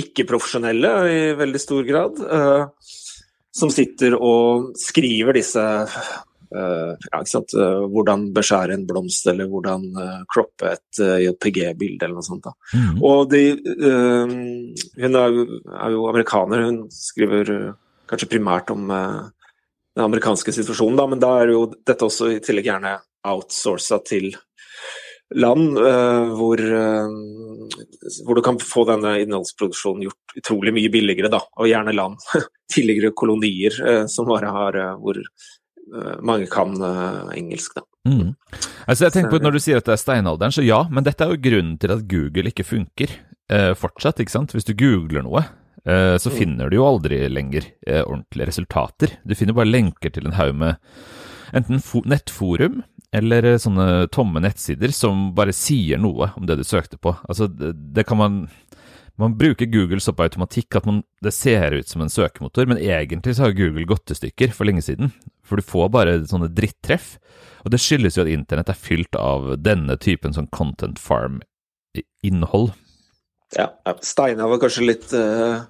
ikke-profesjonelle 0.03 0.91
i 1.07 1.21
veldig 1.39 1.62
stor 1.62 1.87
grad. 1.87 2.19
Som 3.55 3.71
sitter 3.73 4.19
og 4.19 4.75
skriver 4.83 5.39
disse 5.39 5.65
ja, 6.53 7.21
hvordan 7.93 8.29
beskjære 8.37 8.77
en 8.77 8.87
blomst, 8.89 9.27
eller 9.31 9.49
hvordan 9.51 9.87
kroppe 10.33 10.75
et 10.75 11.03
JPG-bilde, 11.27 12.05
eller 12.05 12.19
noe 12.19 12.27
sånt. 12.27 12.49
Mm. 12.75 12.99
Og 13.03 13.31
de, 13.33 13.43
hun 15.03 15.21
er 15.21 15.37
jo, 15.37 15.47
er 15.73 15.95
jo, 15.97 16.05
amerikaner, 16.11 16.67
hun 16.69 16.83
skriver 16.93 17.53
kanskje 18.11 18.31
primært 18.35 18.73
om 18.75 18.91
den 18.93 20.05
amerikanske 20.05 20.55
situasjonen, 20.55 20.99
da, 21.01 21.09
men 21.09 21.23
da 21.23 21.35
er 21.41 21.55
jo 21.55 21.67
dette 21.75 22.09
også 22.09 22.33
i 22.35 22.41
tillegg 22.45 22.71
gjerne 22.71 22.97
outsourca 23.29 24.01
til 24.07 24.33
land 25.35 25.79
uh, 25.79 26.33
hvor, 26.37 26.61
uh, 26.61 27.09
hvor, 28.27 28.37
du 28.37 28.43
kan 28.45 28.59
få 28.61 28.85
denne 28.89 29.15
innholdsproduksjonen 29.23 30.07
gjort 30.07 30.37
utrolig 30.41 30.75
mye 30.77 30.93
billigere, 30.93 31.31
da, 31.33 31.43
og 31.57 31.71
gjerne 31.71 31.97
land. 31.97 32.21
Tidligere 32.73 33.15
kolonier 33.17 33.77
uh, 33.85 34.05
som 34.11 34.29
bare 34.29 34.53
har 34.53 34.81
hvor 35.01 35.21
mange 36.25 36.47
kan 36.51 36.77
engelsk, 37.35 37.77
da. 37.77 37.87
Mm. 38.09 38.33
Altså 38.91 39.05
jeg 39.05 39.15
tenker 39.15 39.31
på 39.31 39.39
Når 39.45 39.55
du 39.55 39.61
sier 39.63 39.79
at 39.79 39.87
det 39.87 39.93
er 39.95 40.01
steinalderen, 40.01 40.55
så 40.55 40.65
ja, 40.67 40.81
men 40.91 41.05
dette 41.07 41.23
er 41.23 41.31
jo 41.31 41.43
grunnen 41.45 41.77
til 41.79 41.93
at 41.95 42.07
Google 42.11 42.51
ikke 42.51 42.67
funker 42.67 43.13
fortsatt. 43.79 44.23
ikke 44.23 44.33
sant? 44.33 44.55
Hvis 44.57 44.67
du 44.67 44.73
googler 44.75 45.23
noe, 45.23 45.45
Eh, 45.85 46.17
så 46.17 46.31
mm. 46.31 46.37
finner 46.37 46.71
du 46.71 46.77
jo 46.79 46.87
aldri 46.87 47.19
lenger 47.29 47.67
eh, 47.87 48.03
ordentlige 48.03 48.47
resultater. 48.53 49.19
Du 49.25 49.35
finner 49.35 49.57
bare 49.57 49.71
lenker 49.71 50.15
til 50.15 50.29
en 50.29 50.39
haug 50.39 50.55
med 50.55 50.77
enten 51.53 51.83
nettforum 52.09 52.83
eller 53.13 53.49
eh, 53.51 53.61
sånne 53.61 54.07
tomme 54.15 54.41
nettsider 54.45 54.95
som 54.95 55.33
bare 55.37 55.55
sier 55.57 56.01
noe 56.01 56.31
om 56.39 56.47
det 56.47 56.61
du 56.61 56.65
søkte 56.67 57.01
på. 57.03 57.17
Altså, 57.27 57.51
det, 57.51 57.75
det 57.97 58.07
kan 58.09 58.21
man 58.21 58.45
man 59.21 59.35
bruker 59.37 59.69
Google 59.69 60.01
så 60.01 60.15
på 60.17 60.25
automatikk 60.25 60.79
at 60.79 60.87
man, 60.89 61.03
det 61.23 61.35
ser 61.37 61.75
ut 61.77 61.87
som 61.87 62.01
en 62.03 62.11
søkemotor, 62.11 62.65
men 62.67 62.81
egentlig 62.81 63.37
så 63.37 63.45
har 63.45 63.59
Google 63.59 63.85
gått 63.87 64.07
til 64.09 64.17
stykker 64.17 64.55
for 64.57 64.67
lenge 64.67 64.83
siden. 64.83 65.13
For 65.47 65.59
du 65.59 65.67
får 65.67 65.91
bare 65.93 66.19
sånne 66.29 66.51
drittreff. 66.55 67.17
Og 67.63 67.73
det 67.75 67.81
skyldes 67.83 68.17
jo 68.19 68.25
at 68.25 68.31
internett 68.33 68.71
er 68.73 68.79
fylt 68.79 69.19
av 69.19 69.53
denne 69.63 69.97
typen 70.03 70.35
sånn 70.35 70.51
content 70.55 70.99
farm-innhold. 71.03 72.73
Ja, 73.57 73.69
Steinar 74.03 74.49
var 74.49 74.61
kanskje 74.63 74.87
litt 74.87 75.13
uh, 75.13 75.63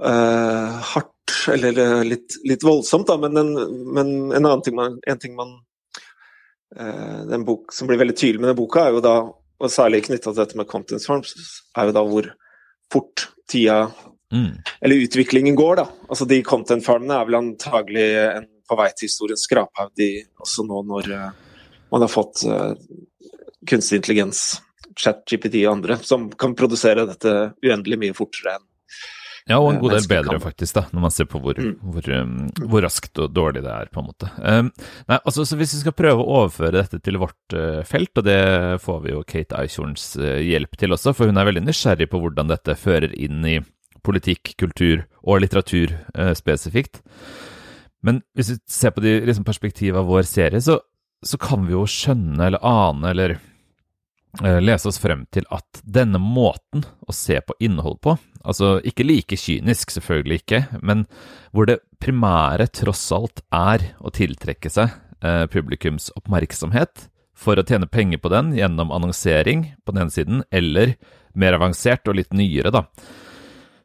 uh, 0.00 0.76
hardt, 0.94 1.34
eller 1.52 1.78
uh, 1.78 2.02
litt, 2.06 2.38
litt, 2.48 2.64
voldsomt, 2.64 3.10
da, 3.10 3.18
men, 3.20 3.36
en, 3.36 3.52
men 3.92 4.14
en 4.30 4.40
annen 4.40 4.64
ting 4.64 4.76
man, 4.78 4.98
en 5.06 5.22
ting 5.22 5.38
man 5.38 5.58
Den 6.76 7.44
bok 7.46 7.70
som 7.72 7.86
blir 7.86 8.00
veldig 8.00 8.16
tydelig 8.18 8.40
med 8.42 8.50
den 8.50 8.56
boka, 8.58 8.82
er 8.82 8.96
jo 8.96 9.00
da, 9.04 9.12
og 9.30 9.70
særlig 9.72 10.02
knytta 10.08 10.32
til 10.32 10.40
dette 10.40 10.58
med 10.58 10.66
content 10.68 11.04
farms, 11.06 11.30
er 11.78 11.88
jo 11.88 11.94
da 11.94 12.02
hvor 12.04 12.26
fort 12.92 13.28
tida 13.48 13.76
mm. 14.34 14.50
Eller 14.82 15.04
utviklingen 15.06 15.56
går, 15.56 15.78
da. 15.78 15.86
Altså 16.10 16.26
de 16.28 16.40
content 16.44 16.84
farmene 16.84 17.14
er 17.16 17.28
vel 17.28 17.38
antagelig 17.38 18.08
en 18.26 18.48
på 18.68 18.78
vei 18.78 18.90
til 18.94 19.10
historiens 19.10 19.46
skraphaug 19.46 20.02
også 20.42 20.66
nå 20.66 20.82
når 20.90 21.12
man 21.92 22.02
har 22.02 22.10
fått 22.10 22.42
kunstig 23.66 24.00
intelligens 24.00 24.60
ChatGPT 24.96 25.60
og 25.66 25.76
andre, 25.76 25.98
som 26.02 26.28
kan 26.38 26.56
produsere 26.58 27.06
dette 27.08 27.34
uendelig 27.64 28.00
mye 28.00 28.16
fortere 28.16 28.56
enn 28.56 28.66
ja, 29.46 29.60
og 29.62 29.68
en 29.70 29.76
god 29.78 29.92
del 29.94 30.06
bedre, 30.10 30.38
faktisk, 30.42 30.74
da, 30.74 30.82
når 30.90 31.02
man 31.04 31.12
ser 31.14 31.28
på 31.30 31.38
hvor, 31.38 31.54
mm. 31.54 31.74
hvor, 31.94 32.08
hvor, 32.64 32.82
raskt 32.82 33.20
og 33.22 33.30
dårlig 33.30 33.62
det 33.62 33.70
er, 33.70 33.90
på 33.94 34.02
en 34.02 34.08
måte. 34.08 34.30
Um, 34.42 34.72
nei, 35.06 35.18
altså, 35.20 35.44
så 35.46 35.58
Hvis 35.60 35.76
vi 35.76 35.84
skal 35.84 35.94
prøve 35.94 36.24
å 36.24 36.40
overføre 36.40 36.74
dette 36.74 36.98
til 36.98 37.20
vårt 37.22 37.54
uh, 37.54 37.84
felt, 37.86 38.10
og 38.18 38.26
det 38.26 38.40
får 38.82 38.98
vi 39.04 39.12
jo 39.14 39.22
Kate 39.22 39.60
Eichhorns 39.60 40.08
uh, 40.18 40.40
hjelp 40.42 40.74
til 40.80 40.96
også, 40.96 41.14
for 41.14 41.30
hun 41.30 41.38
er 41.38 41.46
veldig 41.46 41.62
nysgjerrig 41.62 42.10
på 42.10 42.24
hvordan 42.24 42.50
dette 42.50 42.74
fører 42.80 43.14
inn 43.14 43.46
i 43.46 43.60
politikk, 44.06 44.56
kultur 44.58 45.06
og 45.22 45.44
litteratur 45.44 45.94
uh, 45.94 46.34
spesifikt. 46.34 47.04
Men 48.04 48.20
hvis 48.36 48.52
vi 48.52 48.58
ser 48.70 48.92
på 48.94 49.02
de 49.04 49.18
liksom, 49.26 49.46
perspektivet 49.46 49.98
av 50.00 50.08
vår 50.10 50.26
serie, 50.28 50.60
så, 50.62 50.78
så 51.24 51.38
kan 51.40 51.64
vi 51.66 51.74
jo 51.74 51.86
skjønne 51.88 52.50
eller 52.50 52.66
ane 52.66 53.12
eller 53.12 53.38
Eh, 54.44 54.60
lese 54.60 54.88
oss 54.90 54.98
frem 55.00 55.24
til 55.32 55.46
at 55.54 55.80
denne 55.82 56.18
måten 56.20 56.84
å 57.08 57.14
se 57.14 57.38
på 57.40 57.54
innhold 57.62 58.02
på, 58.04 58.16
altså 58.44 58.76
ikke 58.84 59.06
like 59.06 59.38
kynisk, 59.40 59.94
selvfølgelig 59.94 60.42
ikke, 60.42 60.60
men 60.84 61.06
hvor 61.56 61.68
det 61.70 61.78
primære 62.02 62.68
tross 62.76 63.06
alt 63.16 63.40
er 63.54 63.92
å 63.96 64.12
tiltrekke 64.12 64.72
seg 64.72 64.92
eh, 65.24 65.46
publikums 65.48 66.10
oppmerksomhet 66.18 67.06
for 67.36 67.56
å 67.56 67.64
tjene 67.64 67.88
penger 67.88 68.20
på 68.20 68.32
den 68.32 68.52
gjennom 68.58 68.92
annonsering 68.92 69.70
på 69.84 69.94
den 69.94 70.04
ene 70.04 70.12
siden, 70.12 70.44
eller 70.52 70.98
mer 71.32 71.56
avansert 71.56 72.04
og 72.10 72.20
litt 72.20 72.36
nyere, 72.36 72.74
da, 72.74 72.84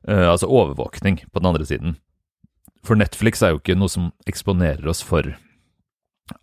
eh, 0.07 0.27
altså 0.33 0.51
overvåkning 0.51 1.23
på 1.31 1.39
den 1.39 1.51
andre 1.53 1.69
siden. 1.69 1.95
For 2.85 2.97
Netflix 2.97 3.43
er 3.43 3.53
jo 3.53 3.61
ikke 3.61 3.77
noe 3.77 3.91
som 3.91 4.09
eksponerer 4.29 4.87
oss 4.89 5.03
for 5.05 5.27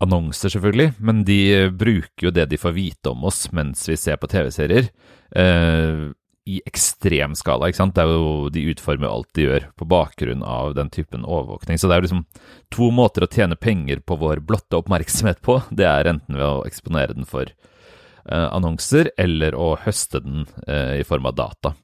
annonser, 0.03 0.53
selvfølgelig, 0.53 0.93
men 1.01 1.23
de 1.25 1.69
bruker 1.73 2.27
jo 2.27 2.33
det 2.33 2.45
de 2.51 2.59
får 2.61 2.75
vite 2.75 3.11
om 3.11 3.25
oss 3.29 3.47
mens 3.55 3.87
vi 3.89 3.97
ser 3.97 4.19
på 4.21 4.29
TV-serier, 4.29 4.89
eh, 5.35 6.09
i 6.49 6.61
ekstrem 6.65 7.35
skala. 7.37 7.67
ikke 7.69 7.77
sant? 7.77 7.95
Det 7.95 8.03
er 8.03 8.09
jo, 8.09 8.49
De 8.49 8.63
utformer 8.71 9.09
alt 9.09 9.29
de 9.37 9.45
gjør 9.45 9.67
på 9.77 9.85
bakgrunn 9.85 10.41
av 10.41 10.73
den 10.73 10.89
typen 10.89 11.25
overvåkning. 11.25 11.77
Så 11.77 11.87
det 11.87 11.95
er 11.95 12.01
jo 12.01 12.07
liksom 12.07 12.25
to 12.73 12.89
måter 12.89 13.25
å 13.25 13.29
tjene 13.29 13.59
penger 13.59 14.01
på 14.01 14.17
vår 14.17 14.41
blotte 14.41 14.79
oppmerksomhet 14.79 15.43
på. 15.45 15.59
Det 15.69 15.85
er 15.85 16.09
enten 16.09 16.39
ved 16.39 16.47
å 16.47 16.65
eksponere 16.65 17.13
den 17.13 17.29
for 17.29 17.45
eh, 17.45 18.47
annonser, 18.49 19.11
eller 19.17 19.53
å 19.53 19.75
høste 19.83 20.23
den 20.25 20.47
eh, 20.65 21.01
i 21.01 21.05
form 21.05 21.29
av 21.29 21.37
data. 21.37 21.75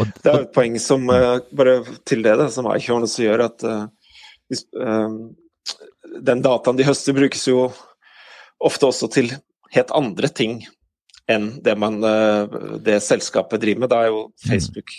Og, 0.00 0.12
det 0.24 0.30
er 0.30 0.44
et 0.44 0.52
poeng 0.54 0.78
som, 0.80 1.04
eh, 1.12 1.38
bare 1.52 1.80
til 2.08 2.24
det, 2.24 2.36
som 2.54 2.68
er 2.70 2.80
også 2.80 3.26
gjør 3.26 3.46
at 3.48 3.64
uh, 3.68 3.86
hvis, 4.48 4.64
uh, 4.78 5.10
den 6.24 6.44
dataen 6.44 6.78
de 6.78 6.86
høster, 6.86 7.16
brukes 7.16 7.44
jo 7.48 7.66
ofte 8.62 8.88
også 8.88 9.10
til 9.12 9.32
helt 9.74 9.92
andre 9.96 10.28
ting 10.28 10.62
enn 11.30 11.52
det, 11.64 11.76
man, 11.78 12.00
uh, 12.00 12.78
det 12.80 13.02
selskapet 13.04 13.60
driver 13.60 13.84
med. 13.84 13.92
Da 13.92 14.00
er 14.02 14.12
jo 14.12 14.22
mm. 14.28 14.32
Facebook 14.48 14.96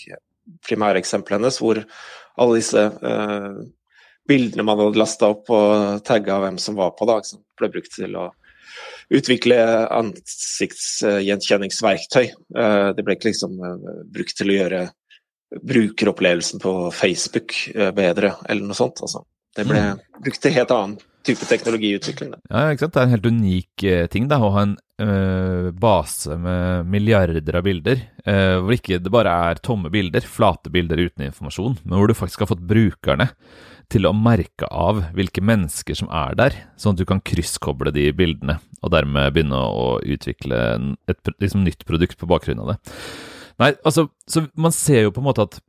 primæreksempelet 0.68 1.40
hennes, 1.40 1.58
hvor 1.64 1.82
alle 2.34 2.60
disse 2.60 2.82
bildene 4.28 4.66
man 4.66 4.80
hadde 4.80 5.00
lasta 5.00 5.30
opp 5.32 5.52
og 5.54 6.02
tagga 6.08 6.40
hvem 6.44 6.58
som 6.60 6.76
var 6.76 6.96
på, 6.98 7.08
da, 7.08 7.20
ble 7.60 7.70
brukt 7.72 7.94
til 7.96 8.18
å 8.20 8.32
utvikle 9.12 9.88
ansiktsgjenkjenningsverktøy. 10.00 12.28
Uh, 12.56 12.96
det 12.96 13.04
ble 13.04 13.14
ikke 13.18 13.30
liksom 13.32 13.52
uh, 13.60 13.76
brukt 14.14 14.38
til 14.40 14.50
å 14.52 14.58
gjøre 14.60 14.82
brukeropplevelsen 15.54 16.60
på 16.64 16.72
Facebook 16.98 17.50
bedre, 17.94 18.30
eller 18.50 18.64
noe 18.66 18.78
sånt. 18.78 18.98
Altså. 19.06 19.20
Det 19.54 19.64
ble 19.70 19.82
mm. 19.86 20.00
brukt 20.26 20.42
til 20.42 20.56
helt 20.56 20.72
annen 20.74 20.98
type 21.24 21.48
teknologiutvikling. 21.48 22.34
Ja, 22.50 22.72
ikke 22.72 22.86
sant. 22.86 22.96
Det 22.96 23.02
er 23.02 23.08
en 23.08 23.16
helt 23.16 23.30
unik 23.30 23.86
eh, 23.88 24.06
ting 24.12 24.28
da, 24.32 24.40
å 24.44 24.52
ha 24.56 24.66
en 24.68 24.76
uh, 25.04 25.70
base 25.72 26.36
med 26.40 26.90
milliarder 26.92 27.60
av 27.60 27.68
bilder, 27.68 28.02
uh, 28.28 28.60
hvor 28.64 28.76
ikke 28.76 29.00
det 29.04 29.14
bare 29.14 29.36
er 29.52 29.62
tomme 29.64 29.92
bilder, 29.94 30.26
flate 30.28 30.74
bilder 30.74 31.06
uten 31.06 31.28
informasjon, 31.30 31.80
men 31.84 31.98
hvor 31.98 32.12
du 32.12 32.18
faktisk 32.18 32.44
har 32.44 32.52
fått 32.52 32.66
brukerne 32.68 33.30
til 33.92 34.08
å 34.08 34.14
merke 34.16 34.68
av 34.70 35.02
hvilke 35.16 35.44
mennesker 35.44 35.98
som 35.98 36.10
er 36.14 36.38
der, 36.40 36.56
sånn 36.80 36.96
at 36.96 37.02
du 37.02 37.08
kan 37.10 37.22
krysskoble 37.26 37.94
de 37.96 38.08
bildene, 38.16 38.60
og 38.84 38.94
dermed 38.96 39.36
begynne 39.36 39.60
å 39.60 40.00
utvikle 40.00 40.64
et 41.12 41.34
liksom, 41.40 41.66
nytt 41.68 41.86
produkt 41.90 42.20
på 42.20 42.30
bakgrunn 42.30 42.64
av 42.64 42.74
det. 42.74 42.80
Nei, 43.62 43.74
altså, 43.86 44.08
så 44.30 44.48
man 44.60 44.74
ser 44.76 45.08
jo 45.08 45.14
på 45.14 45.22
en 45.22 45.30
måte 45.30 45.46
at 45.46 45.62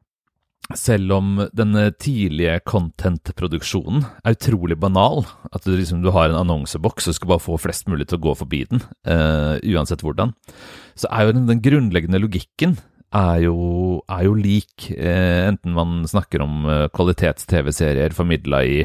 selv 0.72 1.12
om 1.12 1.42
den 1.52 1.76
tidlige 2.00 2.56
content-produksjonen 2.64 4.06
er 4.24 4.36
utrolig 4.36 4.78
banal, 4.80 5.26
at 5.52 5.66
du, 5.66 5.74
liksom, 5.76 6.00
du 6.00 6.08
har 6.14 6.30
en 6.30 6.40
annonseboks 6.40 7.10
og 7.10 7.18
skal 7.18 7.34
bare 7.34 7.44
få 7.44 7.58
flest 7.60 7.90
mulig 7.92 8.08
til 8.08 8.16
å 8.16 8.24
gå 8.30 8.34
forbi 8.40 8.62
den, 8.70 8.80
uh, 9.04 9.60
uansett 9.60 10.04
hvordan, 10.04 10.32
så 10.96 11.10
er 11.12 11.28
jo 11.28 11.36
den, 11.36 11.46
den 11.50 11.60
grunnleggende 11.64 12.22
logikken 12.22 12.78
er 13.14 13.44
jo, 13.44 13.56
er 14.10 14.26
jo 14.26 14.34
lik, 14.38 14.88
uh, 14.96 15.50
enten 15.50 15.76
man 15.76 16.02
snakker 16.10 16.44
om 16.44 16.66
uh, 16.66 16.86
kvalitets-TV-serier 16.94 18.16
formidla 18.16 18.62
i, 18.66 18.82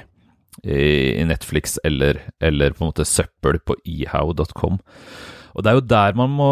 i, 0.63 1.23
Netflix 1.27 1.77
eller, 1.87 2.21
eller, 2.41 2.75
på 2.75 2.85
en 2.85 2.91
måte 2.91 3.07
søppel 3.07 3.61
på 3.63 3.77
ehow.com. 3.83 4.79
Og 5.55 5.65
det 5.65 5.71
er 5.71 5.79
jo 5.79 5.87
der 5.95 6.19
man 6.19 6.35
må 6.35 6.51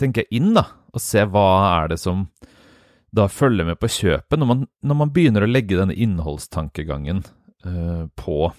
tenke 0.00 0.26
inn, 0.34 0.52
da, 0.56 0.66
og 0.94 1.02
se 1.02 1.22
hva 1.30 1.46
er 1.76 1.94
det 1.94 2.00
som 2.02 2.26
da 3.14 3.28
følger 3.30 3.68
med 3.68 3.78
på 3.78 3.90
kjøpet, 3.94 4.38
når 4.40 4.48
man, 4.50 4.66
når 4.82 4.96
man 4.98 5.14
begynner 5.14 5.46
å 5.46 5.50
legge 5.50 5.78
denne 5.78 5.94
innholdstankegangen 5.94 7.22
uh, 7.66 8.10
på 8.18 8.50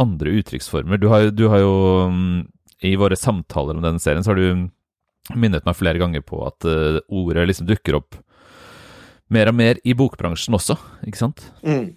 andre 0.00 0.34
uttrykksformer. 0.40 0.98
Du 1.00 1.08
har, 1.12 1.30
du 1.30 1.46
har 1.52 1.62
jo 1.62 1.74
um, 2.08 2.42
I 2.82 2.96
våre 2.98 3.18
samtaler 3.18 3.76
om 3.76 3.84
denne 3.84 4.02
serien 4.02 4.24
så 4.24 4.32
har 4.32 4.40
du 4.40 4.70
minnet 5.38 5.66
meg 5.66 5.78
flere 5.78 6.00
ganger 6.00 6.24
på 6.26 6.42
at 6.46 6.66
uh, 6.68 7.00
ordet 7.06 7.48
liksom 7.50 7.68
dukker 7.68 7.98
opp 8.00 8.18
mer 9.30 9.50
og 9.50 9.56
mer 9.56 9.78
i 9.86 9.94
bokbransjen 9.94 10.56
også, 10.58 10.74
ikke 11.06 11.20
sant? 11.20 11.44
Mm. 11.62 11.92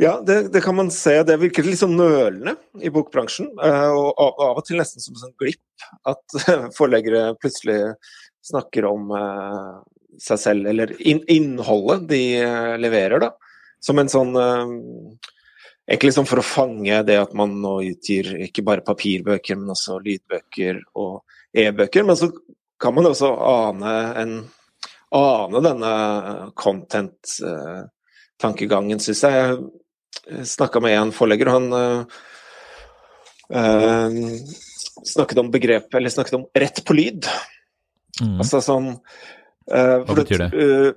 Ja, 0.00 0.16
det, 0.24 0.48
det, 0.54 0.62
kan 0.64 0.74
man 0.74 0.90
se. 0.90 1.18
Det 1.26 1.36
virker 1.38 1.66
litt 1.66 1.78
sånn 1.82 1.98
nølende 1.98 2.56
i 2.82 2.90
bokbransjen. 2.90 3.52
Og 3.60 4.08
av, 4.16 4.40
og 4.56 4.62
til 4.66 4.80
nesten 4.80 5.04
som 5.04 5.14
en 5.14 5.20
sånn 5.26 5.36
glipp 5.38 5.84
at 6.08 6.38
forleggere 6.78 7.34
plutselig 7.38 7.92
snakker 8.42 8.88
om 8.88 9.12
seg 10.20 10.40
selv, 10.40 10.66
eller 10.72 10.96
innholdet 11.04 12.08
de 12.10 12.22
leverer, 12.82 13.22
da. 13.22 13.30
Som 13.82 14.02
en 14.02 14.10
sånn 14.10 14.34
Egentlig 15.82 16.12
sånn 16.14 16.28
for 16.30 16.38
å 16.38 16.46
fange 16.46 17.00
det 17.02 17.16
at 17.18 17.32
man 17.34 17.56
nå 17.58 17.72
utgir 17.88 18.28
ikke 18.44 18.62
bare 18.64 18.84
papirbøker, 18.86 19.58
men 19.58 19.72
også 19.74 19.96
lydbøker 19.98 20.78
og 21.02 21.24
e-bøker. 21.52 22.02
Men 22.08 22.16
så 22.16 22.32
kan 22.82 22.94
man 22.96 23.06
også 23.10 23.28
ane, 23.46 23.92
en, 24.22 24.32
ane 25.14 25.58
denne 25.66 25.92
content-tankegangen, 26.58 28.98
syns 29.02 29.22
jeg. 29.26 29.36
Jeg 30.28 30.46
snakka 30.52 30.78
med 30.84 30.92
en 30.98 31.12
forlegger, 31.14 31.46
og 31.50 31.56
han 31.58 31.68
uh, 33.52 34.08
snakket 35.08 35.38
om 35.42 35.52
begrepet, 35.52 35.94
eller 35.98 36.10
snakket 36.12 36.38
om 36.40 36.48
rett 36.58 36.78
på 36.86 36.92
lyd. 36.96 37.22
Mm. 38.20 38.38
Altså 38.42 38.58
sånn 38.60 38.88
uh, 38.92 39.98
Hva 40.04 40.14
betyr 40.18 40.38
det? 40.44 40.50
Uh, 40.52 40.90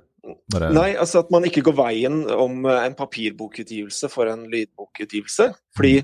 bare... 0.52 0.66
Nei, 0.74 0.90
altså 0.98 1.16
at 1.22 1.30
man 1.32 1.46
ikke 1.48 1.64
går 1.68 1.76
veien 1.78 2.16
om 2.34 2.52
en 2.70 2.94
papirbokutgivelse 2.98 4.06
for 4.12 4.24
en 4.30 4.42
lydbokutgivelse. 4.52 5.46
Fordi. 5.78 5.94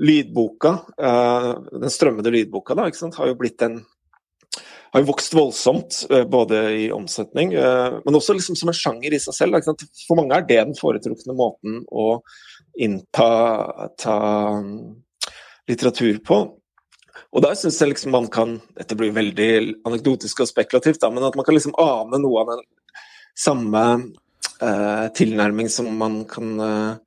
Lydboka, 0.00 0.74
uh, 1.02 1.54
den 1.76 1.92
strømmede 1.92 2.32
lydboka, 2.32 2.76
da, 2.76 2.88
har 2.88 3.30
jo 3.30 3.38
blitt 3.38 3.62
en 3.66 3.82
har 4.90 5.04
jo 5.04 5.10
vokst 5.12 5.34
voldsomt, 5.36 6.00
uh, 6.10 6.24
både 6.26 6.62
i 6.74 6.86
omsetning, 6.94 7.52
uh, 7.54 8.00
men 8.04 8.16
også 8.18 8.34
liksom 8.34 8.56
som 8.58 8.72
en 8.72 8.78
sjanger 8.78 9.14
i 9.14 9.20
seg 9.22 9.36
selv. 9.36 9.60
For 10.06 10.18
mange 10.18 10.38
er 10.38 10.46
det 10.48 10.62
den 10.62 10.78
foretrukne 10.78 11.36
måten 11.38 11.82
å 11.90 12.22
innta 12.80 13.28
ta, 13.98 14.16
litteratur 15.70 16.18
på. 16.26 16.40
Og 17.30 17.44
der 17.44 17.54
syns 17.58 17.78
jeg 17.78 17.92
liksom 17.92 18.14
man 18.14 18.26
kan 18.32 18.56
Dette 18.78 18.96
blir 18.98 19.14
veldig 19.14 19.50
anekdotisk 19.86 20.42
og 20.42 20.50
spekulativt, 20.50 21.00
da, 21.02 21.12
men 21.14 21.26
at 21.26 21.36
man 21.38 21.46
kan 21.46 21.56
liksom 21.56 21.76
ane 21.78 22.18
noe 22.22 22.42
av 22.42 22.54
den 22.54 22.64
samme 23.38 23.84
uh, 24.62 25.06
tilnærming 25.16 25.70
som 25.72 25.90
man 25.98 26.22
kan 26.30 26.56
uh, 26.58 26.98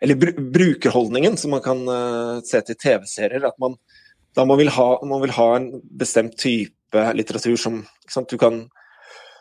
Eller 0.00 0.16
br 0.16 0.32
brukerholdningen 0.52 1.36
som 1.36 1.52
man 1.54 1.64
kan 1.64 1.82
uh, 1.88 2.40
se 2.46 2.60
til 2.64 2.78
TV-serier. 2.80 3.44
At 3.46 3.58
man 3.60 3.76
da 4.36 4.44
man 4.46 4.60
vil, 4.60 4.70
ha, 4.70 4.90
man 5.04 5.20
vil 5.24 5.32
ha 5.34 5.48
en 5.56 5.72
bestemt 5.82 6.36
type 6.38 7.06
litteratur 7.14 7.56
som 7.58 7.80
sant, 8.08 8.30
du 8.30 8.38
kan 8.38 8.62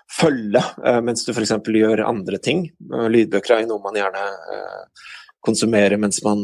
følge 0.10 0.64
mens 1.06 1.22
du 1.26 1.30
f.eks. 1.30 1.52
gjør 1.62 2.02
andre 2.08 2.40
ting. 2.42 2.64
Lydbøker 2.90 3.54
er 3.60 3.68
noe 3.70 3.84
man 3.84 4.00
gjerne 4.00 4.24
konsumerer 5.46 6.02
mens 6.02 6.24
man 6.26 6.42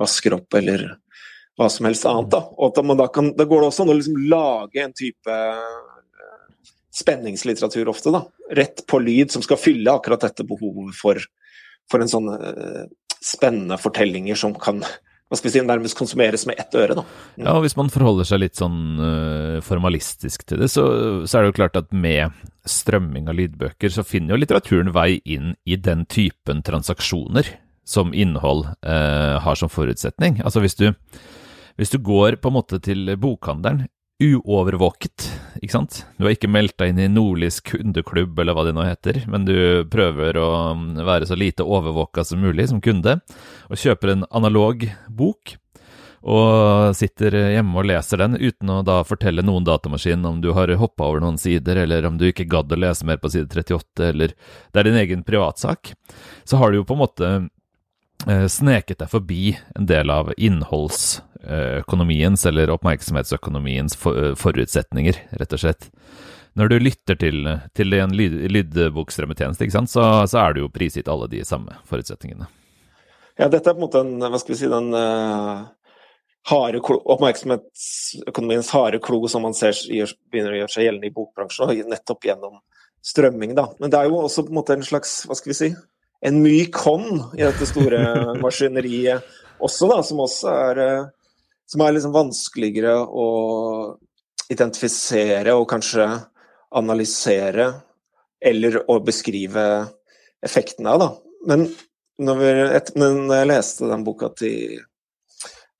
vasker 0.00 0.38
opp 0.38 0.56
eller 0.56 0.86
hva 1.58 1.68
som 1.70 1.86
helst 1.86 2.06
annet. 2.08 2.30
Da. 2.32 2.40
Og 2.56 2.72
da, 2.74 2.84
da, 2.96 3.08
kan, 3.12 3.30
da 3.36 3.46
går 3.48 3.62
det 3.62 3.68
også 3.68 3.84
an 3.84 3.92
å 3.92 3.98
liksom 3.98 4.22
lage 4.32 4.82
en 4.82 4.96
type 4.96 5.38
spenningslitteratur 6.94 7.88
ofte. 7.88 8.12
da. 8.14 8.24
Rett 8.50 8.84
på 8.86 9.00
lyd, 9.02 9.32
som 9.34 9.42
skal 9.42 9.60
fylle 9.60 9.94
akkurat 9.94 10.26
dette 10.26 10.46
behovet 10.46 10.94
for, 10.98 11.18
for 11.90 12.02
en 12.02 12.10
sånn 12.10 12.30
uh, 12.30 12.84
spennende 13.24 13.78
fortellinger 13.80 14.38
som 14.38 14.54
kan 14.60 14.82
hva 15.32 15.38
skal 15.38 15.48
vi 15.48 15.52
si, 15.54 15.62
nærmest 15.64 15.96
konsumeres 15.98 16.44
med 16.46 16.58
ett 16.60 16.74
øre. 16.78 16.94
da. 16.98 17.02
Mm. 17.34 17.46
Ja, 17.46 17.54
og 17.56 17.64
Hvis 17.64 17.76
man 17.78 17.90
forholder 17.90 18.28
seg 18.28 18.42
litt 18.42 18.60
sånn 18.60 19.00
uh, 19.00 19.60
formalistisk 19.64 20.44
til 20.46 20.60
det, 20.62 20.68
så, 20.70 20.84
så, 21.24 21.38
er 21.38 21.42
det 21.42 21.50
jo 21.50 21.58
klart 21.58 21.78
at 21.80 21.88
med 21.90 22.36
strømming 22.68 23.30
av 23.32 23.38
lydbøker, 23.38 23.90
så 23.90 24.04
finner 24.06 24.34
jo 24.34 24.42
litteraturen 24.42 24.92
vei 24.94 25.18
inn 25.24 25.56
i 25.64 25.80
den 25.80 26.04
typen 26.06 26.62
transaksjoner 26.64 27.50
som 27.88 28.14
innhold 28.14 28.68
uh, 28.86 29.40
har 29.42 29.58
som 29.58 29.72
forutsetning. 29.72 30.38
Altså 30.44 30.62
hvis 30.64 30.76
du, 30.78 30.90
hvis 31.80 31.92
du 31.92 31.98
går 32.04 32.38
på 32.40 32.52
en 32.52 32.58
måte 32.60 32.80
til 32.84 33.16
bokhandelen 33.20 33.88
uovervåket, 34.22 35.26
ikke 35.60 35.74
sant? 35.74 36.00
Du 36.18 36.26
har 36.26 36.34
ikke 36.34 36.50
meldt 36.50 36.76
deg 36.80 36.92
inn 36.92 37.02
i 37.04 37.10
Nordlys 37.12 37.60
kundeklubb, 37.64 38.38
eller 38.38 38.56
hva 38.56 38.64
det 38.66 38.74
nå 38.76 38.86
heter, 38.86 39.22
men 39.30 39.46
du 39.48 39.56
prøver 39.90 40.38
å 40.40 40.48
være 41.06 41.28
så 41.30 41.38
lite 41.38 41.66
overvåka 41.66 42.24
som 42.26 42.42
mulig 42.42 42.68
som 42.70 42.80
kunde, 42.84 43.18
og 43.68 43.80
kjøper 43.80 44.14
en 44.14 44.26
analog 44.34 44.86
bok, 45.08 45.56
og 46.24 46.94
sitter 46.96 47.34
hjemme 47.52 47.76
og 47.76 47.84
leser 47.90 48.22
den 48.22 48.38
uten 48.40 48.70
å 48.72 48.78
da 48.86 49.02
fortelle 49.04 49.44
noen 49.44 49.66
datamaskin 49.66 50.24
om 50.24 50.38
du 50.40 50.54
har 50.56 50.72
hoppa 50.80 51.10
over 51.10 51.20
noen 51.20 51.36
sider, 51.40 51.82
eller 51.82 52.06
om 52.08 52.16
du 52.16 52.30
ikke 52.30 52.48
gadd 52.48 52.72
å 52.72 52.80
lese 52.80 53.04
mer 53.04 53.20
på 53.20 53.28
side 53.34 53.52
38, 53.52 54.08
eller 54.08 54.32
det 54.32 54.80
er 54.80 54.88
din 54.88 55.02
egen 55.02 55.26
privatsak, 55.26 55.92
så 56.48 56.62
har 56.62 56.72
du 56.72 56.80
jo 56.80 56.86
på 56.88 56.96
en 56.96 57.04
måte 57.04 57.34
sneket 58.24 59.02
deg 59.02 59.10
forbi 59.12 59.58
en 59.76 59.86
del 59.88 60.10
av 60.10 60.32
innholdsøkonomiens 60.36 62.46
eller 62.48 62.70
oppmerksomhetsøkonomiens 62.72 63.96
forutsetninger, 64.00 65.14
rett 65.40 65.52
og 65.52 65.60
slett. 65.60 65.90
Når 66.54 66.70
du 66.70 66.76
lytter 66.78 67.16
til, 67.18 67.48
til 67.74 67.96
en 67.98 68.12
lyd, 68.14 68.36
lydbokstrømmetjeneste, 68.54 69.66
så, 69.90 70.04
så, 70.30 70.38
er 70.38 70.54
du 70.54 70.60
jo 70.62 70.72
prisgitt 70.72 71.08
alle 71.10 71.26
de 71.30 71.42
samme 71.46 71.74
forutsetningene. 71.90 72.46
Ja, 73.40 73.48
dette 73.50 73.72
er 73.72 73.74
på 73.74 73.80
en 73.80 73.86
måte 73.88 74.02
en, 74.04 74.12
hva 74.22 74.38
skal 74.38 74.54
vi 74.54 74.60
si, 74.60 74.68
den 74.70 74.94
uh, 74.94 75.66
harde 76.50 76.82
oppmerksomhetsøkonomiens 76.84 78.70
harde 78.76 79.02
klo 79.02 79.18
som 79.30 79.42
man 79.46 79.56
ser 79.58 79.74
gjør, 79.74 80.14
begynner 80.30 80.54
å 80.54 80.60
gjøre 80.60 80.74
seg 80.76 80.86
gjeldende 80.86 81.10
i 81.10 81.16
bokbransjen, 81.16 81.74
nettopp 81.90 82.30
gjennom 82.30 82.60
strømming. 83.04 83.56
Da. 83.58 83.66
Men 83.82 83.90
det 83.90 83.98
er 83.98 84.12
jo 84.12 84.22
også 84.22 84.46
på 84.46 84.54
en 84.54 84.60
måte 84.60 84.78
en 84.78 84.86
slags, 84.86 85.24
hva 85.26 85.34
skal 85.38 85.50
vi 85.50 85.58
si, 85.58 85.72
en 86.24 86.40
myk 86.40 86.78
hånd 86.84 87.36
i 87.36 87.44
dette 87.44 87.68
store 87.68 88.00
maskineriet 88.44 89.26
også, 89.64 89.88
da, 89.90 90.00
som 90.04 90.22
også 90.24 90.54
er 90.54 90.80
uh, 90.82 91.12
som 91.66 91.82
er 91.84 91.96
liksom 91.96 92.14
vanskeligere 92.14 92.94
å 93.02 93.28
identifisere 94.52 95.54
og 95.56 95.68
kanskje 95.70 96.06
analysere 96.76 97.70
eller 98.44 98.82
å 98.90 98.98
beskrive 99.04 99.64
effekten 100.44 100.88
av. 100.90 101.00
Da. 101.00 101.08
Men 101.48 101.66
når, 102.20 102.40
vi, 102.40 102.50
et, 102.78 102.92
når, 102.98 103.16
jeg 103.38 103.50
leste 103.50 103.88
den 103.88 104.04
boka 104.04 104.30
til 104.36 104.82